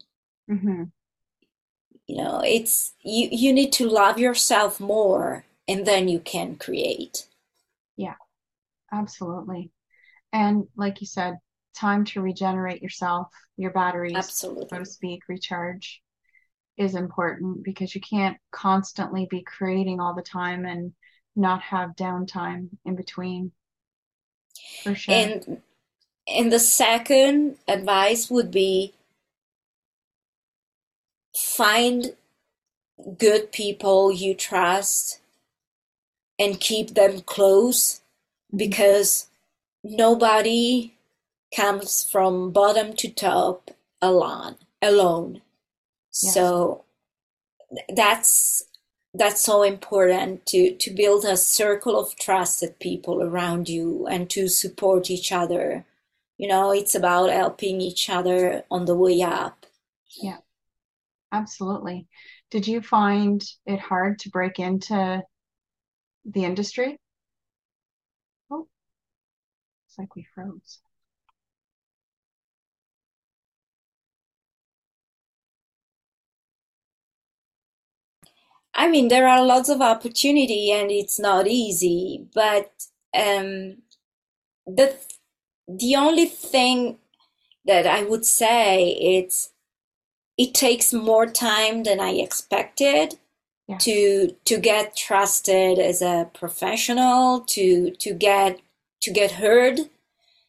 Mm-hmm. 0.50 0.84
You 2.08 2.18
know, 2.18 2.42
it's 2.44 2.94
you. 3.04 3.30
You 3.32 3.54
need 3.54 3.72
to 3.74 3.88
love 3.88 4.18
yourself 4.18 4.80
more, 4.80 5.46
and 5.68 5.86
then 5.86 6.08
you 6.08 6.20
can 6.20 6.56
create. 6.56 7.28
Yeah, 7.96 8.16
absolutely. 8.92 9.72
And 10.34 10.68
like 10.76 11.00
you 11.02 11.08
said, 11.08 11.38
time 11.78 12.06
to 12.06 12.22
regenerate 12.22 12.82
yourself, 12.82 13.28
your 13.58 13.72
batteries, 13.72 14.16
Absolutely. 14.16 14.68
so 14.70 14.80
to 14.80 14.86
speak, 14.86 15.22
recharge 15.28 16.02
is 16.78 16.96
important 16.96 17.64
because 17.64 17.96
you 17.96 18.02
can't 18.02 18.38
constantly 18.52 19.28
be 19.30 19.42
creating 19.42 20.00
all 20.00 20.14
the 20.14 20.22
time 20.22 20.66
and 20.66 20.94
not 21.36 21.62
have 21.62 21.96
downtime 21.96 22.70
in 22.86 22.96
between. 22.96 23.52
For 24.84 24.96
sure. 24.96 25.14
And 25.14 25.62
and 26.28 26.52
the 26.52 26.60
second 26.60 27.58
advice 27.68 28.30
would 28.30 28.52
be 28.52 28.94
find 31.36 32.16
good 33.18 33.52
people 33.52 34.12
you 34.12 34.34
trust 34.34 35.22
and 36.40 36.60
keep 36.60 36.96
them 36.96 37.22
close 37.22 38.02
mm-hmm. 38.50 38.58
because 38.58 39.28
nobody 39.84 40.97
comes 41.56 42.04
from 42.10 42.52
bottom 42.52 42.94
to 42.94 43.10
top 43.10 43.72
alone 44.02 44.56
alone. 44.82 45.42
Yes. 46.22 46.34
so 46.34 46.86
that's 47.96 48.64
that's 49.14 49.42
so 49.42 49.64
important 49.64 50.46
to 50.48 50.76
to 50.76 50.92
build 50.92 51.26
a 51.26 51.38
circle 51.38 52.00
of 52.00 52.16
trusted 52.18 52.80
people 52.80 53.22
around 53.22 53.70
you 53.70 54.08
and 54.08 54.30
to 54.30 54.48
support 54.48 55.10
each 55.10 55.32
other. 55.32 55.86
You 56.38 56.48
know 56.48 56.72
it's 56.72 56.96
about 56.96 57.30
helping 57.32 57.82
each 57.82 58.10
other 58.10 58.64
on 58.72 58.86
the 58.86 58.96
way 58.96 59.22
up. 59.22 59.66
Yeah. 60.22 60.38
Absolutely. 61.32 62.08
Did 62.52 62.68
you 62.68 62.82
find 62.82 63.44
it 63.66 63.80
hard 63.80 64.20
to 64.20 64.30
break 64.30 64.60
into 64.60 65.24
the 66.26 66.46
industry? 66.46 67.00
Oh 68.52 68.68
it's 69.88 69.98
like 69.98 70.16
we 70.16 70.26
froze 70.34 70.80
I 78.78 78.88
mean, 78.88 79.08
there 79.08 79.28
are 79.28 79.44
lots 79.44 79.70
of 79.70 79.82
opportunity 79.82 80.72
and 80.72 80.92
it's 80.92 81.20
not 81.20 81.48
easy, 81.48 82.28
but 82.36 82.72
um, 83.18 83.78
the 84.68 84.96
the 85.68 85.96
only 85.96 86.26
thing 86.28 87.00
that 87.66 87.88
I 87.88 88.04
would 88.04 88.24
say 88.24 88.90
it's 88.92 89.52
it 90.38 90.54
takes 90.54 90.94
more 90.94 91.26
time 91.26 91.84
than 91.84 92.00
I 92.00 92.12
expected 92.12 93.18
yeah. 93.68 93.78
to 93.80 94.36
to 94.46 94.58
get 94.60 94.96
trusted 94.96 95.80
as 95.80 96.04
a 96.04 96.30
professional, 96.36 97.42
to 97.42 97.92
to 97.92 98.14
get 98.14 98.60
to 99.02 99.12
get 99.12 99.32
heard, 99.32 99.80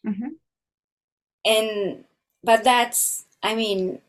mm-hmm. 0.06 0.28
and 1.46 2.04
but 2.44 2.62
that's 2.62 3.24
I 3.42 3.54
mean, 3.54 4.00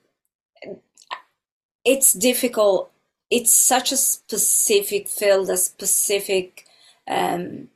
it's 1.85 2.11
difficult 2.11 2.91
it's 3.29 3.53
such 3.53 3.91
a 3.91 3.97
specific 3.97 5.07
field, 5.07 5.49
a 5.49 5.57
specific 5.57 6.65
um, 7.07 7.69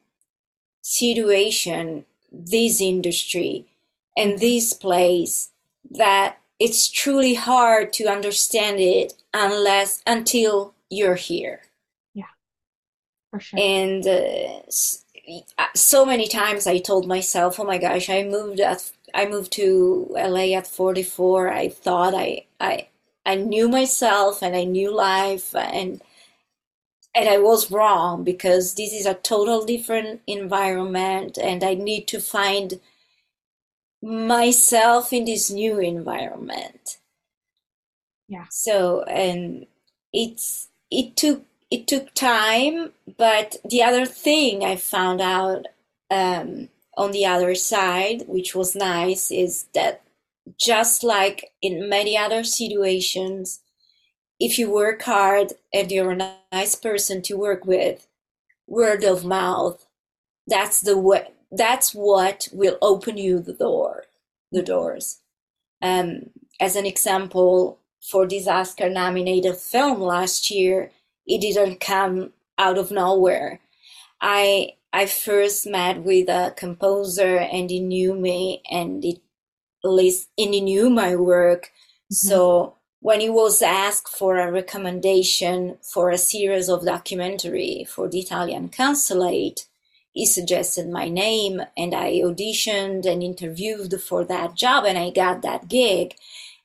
situation, 0.82 2.06
this 2.32 2.82
industry 2.82 3.66
and 4.18 4.40
this 4.40 4.74
place 4.74 5.50
that 5.90 6.38
it's 6.60 6.90
truly 6.90 7.36
hard 7.36 7.94
to 7.94 8.06
understand 8.06 8.80
it 8.80 9.14
unless 9.34 10.02
until 10.08 10.74
you're 10.90 11.16
here. 11.16 11.62
Yeah, 12.14 12.26
for 13.32 13.40
sure. 13.40 13.60
And 13.60 14.06
uh, 14.08 14.62
uh, 15.58 15.68
so 15.76 16.06
many 16.06 16.28
times 16.28 16.68
I 16.68 16.80
told 16.80 17.08
myself, 17.08 17.60
"Oh 17.60 17.64
my 17.64 17.78
gosh, 17.78 18.10
I 18.10 18.24
moved 18.24 18.60
at 18.60 18.92
I 19.14 19.28
moved 19.28 19.52
to 19.54 20.08
LA 20.12 20.56
at 20.56 20.68
44. 20.68 21.52
I 21.52 21.70
thought 21.70 22.14
I 22.16 22.46
I 22.60 22.88
I 23.26 23.36
knew 23.36 23.70
myself 23.70 24.42
and 24.42 24.56
I 24.56 24.64
knew 24.64 24.94
life 24.94 25.56
and 25.56 26.02
and 27.16 27.30
I 27.30 27.38
was 27.38 27.70
wrong 27.70 28.24
because 28.24 28.74
this 28.74 28.92
is 28.92 29.06
a 29.06 29.14
total 29.14 29.66
different 29.66 30.22
environment 30.26 31.38
and 31.38 31.64
I 31.64 31.76
need 31.76 32.08
to 32.08 32.20
find 32.20 32.80
myself 34.02 35.14
in 35.14 35.26
this 35.26 35.52
new 35.52 35.80
environment. 35.80 36.98
Yeah. 38.28 38.46
So 38.50 39.04
and 39.04 39.68
it's 40.12 40.70
it 40.90 41.16
took 41.16 41.46
it 41.72 41.88
took 41.88 42.14
time, 42.14 42.92
but 43.18 43.58
the 43.68 43.82
other 43.82 44.06
thing 44.06 44.64
I 44.64 44.76
found 44.76 45.22
out 45.22 45.68
um, 46.12 46.70
on 46.96 47.12
the 47.12 47.26
other 47.26 47.56
side, 47.56 48.26
which 48.28 48.54
was 48.54 48.76
nice, 48.76 49.32
is 49.32 49.66
that 49.74 50.02
just 50.60 51.04
like 51.04 51.52
in 51.62 51.90
many 51.90 52.18
other 52.18 52.44
situations, 52.44 53.62
if 54.40 54.58
you 54.58 54.72
work 54.72 55.02
hard 55.04 55.54
and 55.74 55.92
you're 55.92 56.12
a 56.12 56.38
nice 56.52 56.76
person 56.76 57.22
to 57.24 57.38
work 57.38 57.66
with, 57.66 58.08
word 58.68 59.04
of 59.04 59.26
mouth, 59.26 59.86
that's 60.48 60.82
the 60.82 60.98
way, 60.98 61.28
that's 61.52 61.94
what 61.94 62.48
will 62.52 62.78
open 62.82 63.18
you 63.18 63.40
the 63.40 63.54
door, 63.54 64.06
the 64.52 64.62
doors. 64.62 65.20
Um, 65.82 66.30
as 66.60 66.76
an 66.76 66.86
example, 66.86 67.80
for 68.02 68.28
this 68.28 68.48
Oscar 68.48 68.90
nominated 68.90 69.56
film 69.56 70.02
last 70.02 70.52
year, 70.52 70.92
it 71.26 71.42
didn't 71.42 71.80
come 71.80 72.34
out 72.58 72.78
of 72.78 72.92
nowhere. 72.92 73.60
I 74.22 74.74
I 74.92 75.08
first 75.08 75.66
met 75.66 76.04
with 76.04 76.30
a 76.30 76.54
composer 76.56 77.38
and 77.38 77.70
he 77.70 77.80
knew 77.80 78.14
me 78.14 78.62
and 78.70 79.04
it 79.04 79.23
least 79.92 80.30
and 80.38 80.54
he 80.54 80.62
knew 80.62 80.90
my 80.90 81.16
work. 81.16 81.72
Mm-hmm. 82.12 82.28
So 82.28 82.78
when 83.00 83.20
he 83.20 83.30
was 83.30 83.62
asked 83.62 84.08
for 84.08 84.38
a 84.38 84.52
recommendation 84.52 85.78
for 85.82 86.10
a 86.10 86.18
series 86.18 86.70
of 86.70 86.86
documentary 86.86 87.86
for 87.88 88.08
the 88.08 88.20
Italian 88.20 88.70
consulate, 88.70 89.66
he 90.14 90.26
suggested 90.26 90.88
my 90.88 91.10
name 91.10 91.62
and 91.76 91.94
I 91.94 92.22
auditioned 92.22 93.06
and 93.06 93.24
interviewed 93.24 94.00
for 94.02 94.24
that 94.26 94.56
job 94.56 94.86
and 94.86 94.98
I 94.98 95.10
got 95.10 95.42
that 95.42 95.68
gig. 95.68 96.16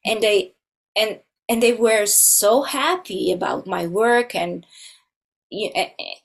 And 0.05 0.23
they 0.23 0.55
and 0.95 1.21
and 1.49 1.63
they 1.63 1.73
were 1.73 2.07
so 2.07 2.63
happy 2.63 3.33
about 3.33 3.67
my 3.67 3.87
work 3.87 4.35
and 4.35 4.67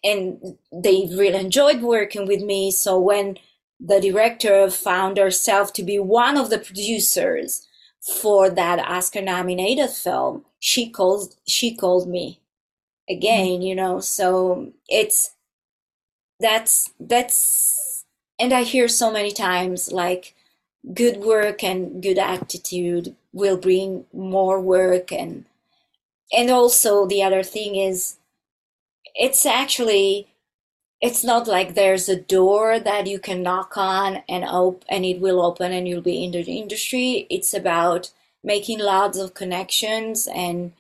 and 0.04 0.58
they 0.72 1.10
really 1.12 1.40
enjoyed 1.40 1.82
working 1.82 2.28
with 2.28 2.42
me. 2.42 2.72
So 2.72 3.00
when 3.00 3.38
the 3.86 4.00
director 4.00 4.70
found 4.70 5.18
herself 5.18 5.74
to 5.74 5.84
be 5.84 6.00
one 6.00 6.38
of 6.38 6.50
the 6.50 6.58
producers 6.58 7.68
for 8.02 8.50
that 8.50 8.80
Oscar 8.80 9.22
nominated 9.22 9.90
film, 9.90 10.46
she 10.60 10.90
called 10.90 11.36
she 11.46 11.76
called 11.76 12.08
me 12.10 12.40
again, 13.10 13.62
you 13.62 13.76
know. 13.76 14.00
So 14.00 14.72
it's 14.88 15.36
that's 16.40 16.92
that's 17.00 18.06
and 18.40 18.54
I 18.54 18.64
hear 18.64 18.88
so 18.88 19.12
many 19.12 19.32
times 19.32 19.92
like 19.92 20.34
good 20.94 21.18
work 21.18 21.64
and 21.64 22.02
good 22.02 22.18
attitude 22.18 23.16
will 23.34 23.58
bring 23.58 24.06
more 24.14 24.60
work 24.60 25.12
and 25.12 25.46
and 26.32 26.50
also 26.50 27.06
the 27.06 27.24
other 27.24 27.44
thing 27.44 27.76
is 27.76 28.18
it's 29.16 29.46
actually 29.46 30.28
it's 31.04 31.22
not 31.22 31.50
like 31.50 31.76
there's 31.76 32.08
a 32.08 32.16
door 32.16 32.80
that 32.80 33.08
you 33.08 33.20
can 33.20 33.44
knock 33.44 33.76
on 33.76 34.24
and 34.30 34.46
op- 34.46 34.86
and 34.88 35.04
it 35.04 35.20
will 35.20 35.46
open 35.46 35.74
and 35.74 35.86
you'll 35.86 36.02
be 36.02 36.24
in 36.24 36.32
the 36.32 36.44
industry. 36.44 37.28
It's 37.30 37.54
about 37.54 38.10
making 38.42 38.80
lots 38.80 39.18
of 39.18 39.34
connections 39.34 40.30
and 40.34 40.72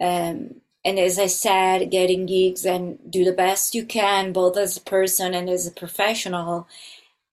um, 0.00 0.62
and 0.82 0.98
as 0.98 1.18
I 1.18 1.26
said, 1.26 1.90
getting 1.90 2.24
gigs 2.24 2.64
and 2.64 2.98
do 3.10 3.22
the 3.24 3.32
best 3.32 3.74
you 3.74 3.84
can, 3.84 4.32
both 4.32 4.56
as 4.56 4.78
a 4.78 4.80
person 4.80 5.34
and 5.34 5.50
as 5.50 5.66
a 5.66 5.72
professional. 5.72 6.68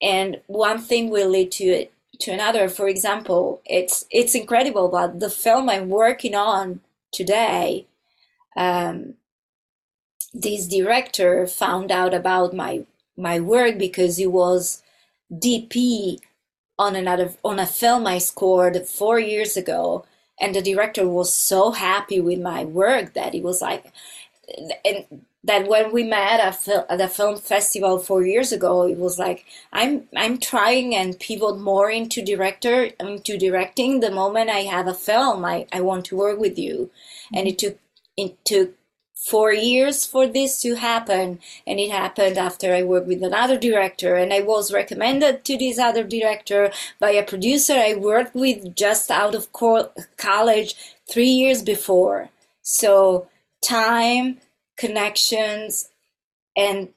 And 0.02 0.42
one 0.48 0.80
thing 0.80 1.10
will 1.10 1.30
lead 1.30 1.52
to 1.54 1.88
to 2.20 2.32
another. 2.32 2.68
For 2.68 2.90
example, 2.90 3.62
it's 3.66 4.06
it's 4.12 4.36
incredible, 4.36 4.90
but 4.90 5.22
the 5.22 5.30
film 5.30 5.70
I'm 5.70 5.88
working 5.88 6.36
on 6.36 6.82
today. 7.14 7.88
Um, 8.58 9.16
this 10.34 10.68
director 10.68 11.48
found 11.48 11.92
out 11.92 12.14
about 12.14 12.54
my 12.54 12.86
my 13.16 13.40
work 13.40 13.78
because 13.78 14.18
he 14.18 14.26
was 14.26 14.82
DP 15.32 16.20
on 16.80 16.96
another 16.96 17.34
on 17.44 17.60
a 17.60 17.66
film 17.66 18.08
I 18.08 18.18
scored 18.18 18.88
four 18.88 19.20
years 19.20 19.56
ago, 19.56 20.06
and 20.40 20.56
the 20.56 20.62
director 20.62 21.08
was 21.08 21.34
so 21.34 21.72
happy 21.72 22.20
with 22.20 22.40
my 22.40 22.64
work 22.66 23.14
that 23.14 23.34
he 23.34 23.42
was 23.42 23.62
like, 23.62 23.92
and 24.84 25.24
that 25.46 25.68
when 25.68 25.92
we 25.92 26.04
met 26.04 26.40
at, 26.40 26.68
at 26.68 26.98
the 26.98 27.08
film 27.08 27.38
festival 27.38 28.00
four 28.00 28.26
years 28.26 28.52
ago, 28.52 28.84
it 28.84 28.98
was 28.98 29.20
like 29.20 29.46
I'm 29.72 30.08
I'm 30.16 30.40
trying 30.40 30.96
and 30.96 31.20
pivot 31.20 31.60
more 31.60 31.92
into 31.92 32.24
director 32.24 32.90
into 33.00 33.38
directing. 33.38 34.00
The 34.00 34.12
moment 34.12 34.50
I 34.50 34.62
have 34.62 34.88
a 34.88 34.94
film, 34.94 35.46
I, 35.46 35.68
I 35.72 35.82
want 35.82 36.06
to 36.06 36.18
work 36.18 36.40
with 36.40 36.58
you, 36.58 36.90
mm-hmm. 36.90 37.36
and 37.38 37.48
it 37.48 37.60
took 37.60 37.78
it 38.18 38.44
took 38.46 38.74
four 39.32 39.54
years 39.54 40.06
for 40.06 40.28
this 40.28 40.62
to 40.62 40.76
happen 40.76 41.40
and 41.66 41.80
it 41.80 41.90
happened 41.90 42.38
after 42.38 42.74
i 42.74 42.84
worked 42.84 43.08
with 43.08 43.24
another 43.24 43.58
director 43.58 44.16
and 44.16 44.34
i 44.34 44.42
was 44.42 44.74
recommended 44.74 45.46
to 45.46 45.58
this 45.58 45.80
other 45.80 46.04
director 46.04 46.72
by 47.00 47.12
a 47.12 47.24
producer 47.24 47.74
i 47.74 47.94
worked 47.94 48.36
with 48.36 48.76
just 48.76 49.10
out 49.10 49.34
of 49.34 49.48
college 50.18 50.76
three 51.10 51.30
years 51.30 51.62
before. 51.62 52.30
So 52.62 53.28
time 53.62 54.40
connections 54.78 55.90
and 56.56 56.90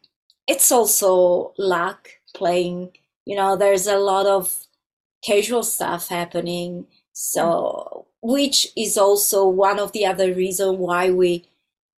it's 0.49 0.73
also 0.73 1.53
luck 1.59 2.09
playing 2.35 2.91
you 3.25 3.37
know 3.37 3.57
there's 3.57 3.87
a 3.87 3.99
lot 3.99 4.27
of 4.27 4.67
casual 5.25 5.63
stuff 5.63 6.09
happening. 6.09 6.87
So 7.13 8.07
which 8.23 8.69
is 8.77 8.97
also 8.99 9.47
one 9.47 9.79
of 9.79 9.93
the 9.93 10.07
other 10.07 10.33
reasons 10.33 10.79
why 10.79 11.11
we 11.11 11.45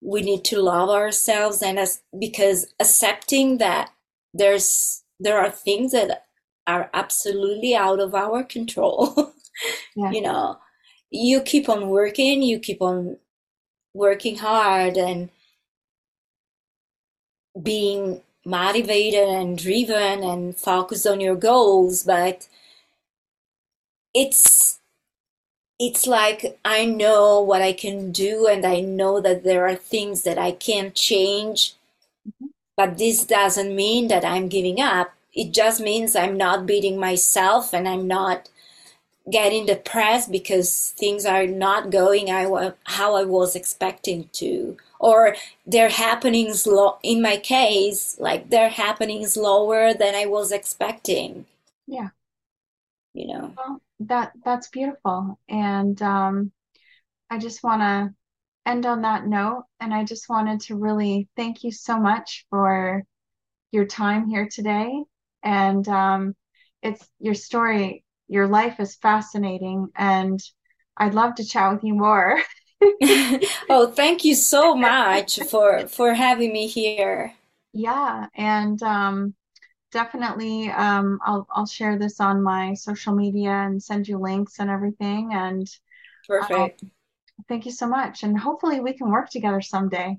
we 0.01 0.23
need 0.23 0.45
to 0.45 0.61
love 0.61 0.89
ourselves 0.91 1.63
and 1.63 1.79
as 1.79 2.03
because 2.19 2.73
accepting 2.81 3.59
that 3.59 3.91
there's 4.33 5.03
there 5.21 5.39
are 5.39 5.51
things 5.51 5.93
that 5.93 6.27
are 6.67 6.91
absolutely 6.95 7.75
out 7.75 7.99
of 7.99 8.15
our 8.15 8.45
control 8.45 9.33
yeah. 9.97 10.11
you 10.11 10.21
know 10.21 10.59
you 11.11 11.41
keep 11.41 11.69
on 11.69 11.89
working 11.89 12.43
you 12.43 12.59
keep 12.59 12.81
on 12.81 13.17
working 13.95 14.37
hard 14.37 14.97
and 14.97 15.31
being 17.61 18.21
motivated 18.45 19.29
and 19.29 19.59
driven 19.59 20.23
and 20.23 20.57
focused 20.57 21.07
on 21.07 21.21
your 21.21 21.35
goals 21.37 22.05
but 22.05 22.49
it's 24.15 24.78
it's 25.79 26.07
like 26.07 26.59
I 26.65 26.85
know 26.85 27.41
what 27.41 27.63
I 27.63 27.73
can 27.73 28.11
do 28.11 28.47
and 28.47 28.65
I 28.67 28.81
know 28.81 29.21
that 29.21 29.45
there 29.45 29.67
are 29.67 29.77
things 29.77 30.23
that 30.23 30.39
I 30.39 30.53
can't 30.53 30.95
change. 30.95 31.75
Mm-hmm. 32.27 32.47
But 32.77 32.99
this 32.99 33.25
doesn't 33.25 33.75
mean 33.75 34.09
that 34.09 34.25
I'm 34.25 34.49
giving 34.49 34.81
up. 34.81 35.13
It 35.35 35.53
just 35.53 35.81
means 35.81 36.15
I'm 36.15 36.37
not 36.37 36.67
beating 36.67 36.99
myself 36.99 37.73
and 37.73 37.89
I'm 37.89 38.07
not 38.07 38.49
getting 39.31 39.67
depressed 39.67 40.31
because 40.31 40.95
things 40.97 41.27
are 41.27 41.47
not 41.47 41.91
going 41.91 42.29
how 42.85 43.15
I 43.15 43.25
was 43.25 43.55
expecting 43.55 44.29
to. 44.35 44.77
Or 45.01 45.37
they're 45.67 45.91
happening 45.91 46.55
slow, 46.55 46.99
in 47.03 47.23
my 47.23 47.37
case, 47.37 48.17
like 48.19 48.51
they're 48.51 48.69
happening 48.69 49.27
slower 49.27 49.95
than 49.95 50.15
I 50.15 50.27
was 50.27 50.51
expecting. 50.51 51.47
Yeah. 51.87 52.09
You 53.13 53.29
know? 53.29 53.55
Well, 53.57 53.81
that 54.01 54.33
that's 54.45 54.69
beautiful. 54.69 55.39
And 55.49 56.01
um, 56.03 56.53
i 57.31 57.39
just 57.39 57.63
want 57.63 57.83
to 57.83 58.15
end 58.67 58.87
on 58.87 59.03
that 59.03 59.27
note 59.27 59.65
and 59.81 59.95
i 59.95 60.05
just 60.05 60.29
wanted 60.29 60.61
to 60.61 60.77
really 60.77 61.29
thank 61.37 61.65
you 61.65 61.73
so 61.73 61.99
much 61.99 62.47
for 62.51 63.03
your 63.71 63.87
time 63.87 64.29
here 64.29 64.49
today. 64.51 64.91
And 65.43 65.87
um, 65.89 66.35
it's 66.83 67.07
your 67.19 67.35
story 67.35 68.05
your 68.29 68.47
life 68.47 68.79
is 68.79 68.95
fascinating 68.97 69.89
and 69.97 70.39
i'd 70.99 71.15
love 71.15 71.35
to 71.35 71.45
chat 71.45 71.73
with 71.73 71.83
you 71.85 71.95
more. 71.95 72.39
Oh 73.71 73.91
thank 73.93 74.25
you 74.25 74.35
so 74.35 74.75
much 74.75 75.41
for 75.51 75.89
for 75.89 76.15
having 76.15 76.53
me 76.53 76.67
here. 76.67 77.35
Yeah 77.73 78.27
and 78.35 78.83
um, 78.83 79.35
definitely 79.93 80.71
um, 80.71 81.19
I'll 81.25 81.47
I'll 81.51 81.67
share 81.67 81.99
this 81.99 82.21
on 82.21 82.43
my 82.43 82.75
social 82.75 83.15
media 83.15 83.51
and 83.51 83.83
send 83.83 84.09
you 84.09 84.19
links 84.19 84.59
and 84.61 84.71
everything. 84.71 85.33
And 85.35 85.67
perfect. 86.27 86.83
Um, 86.83 86.93
thank 87.49 87.67
you 87.67 87.73
so 87.73 87.89
much. 87.89 88.23
And 88.25 88.39
hopefully 88.39 88.81
we 88.81 88.95
can 88.95 89.11
work 89.11 89.31
together 89.31 89.61
someday. 89.63 90.19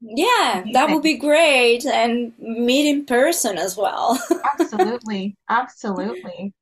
Yeah, 0.00 0.66
that 0.72 0.90
would 0.90 1.02
be 1.02 1.16
great. 1.16 1.86
And 1.86 2.32
meet 2.38 2.88
in 2.90 3.06
person 3.06 3.56
as 3.58 3.76
well. 3.76 4.20
absolutely. 4.44 5.36
Absolutely. 5.48 6.52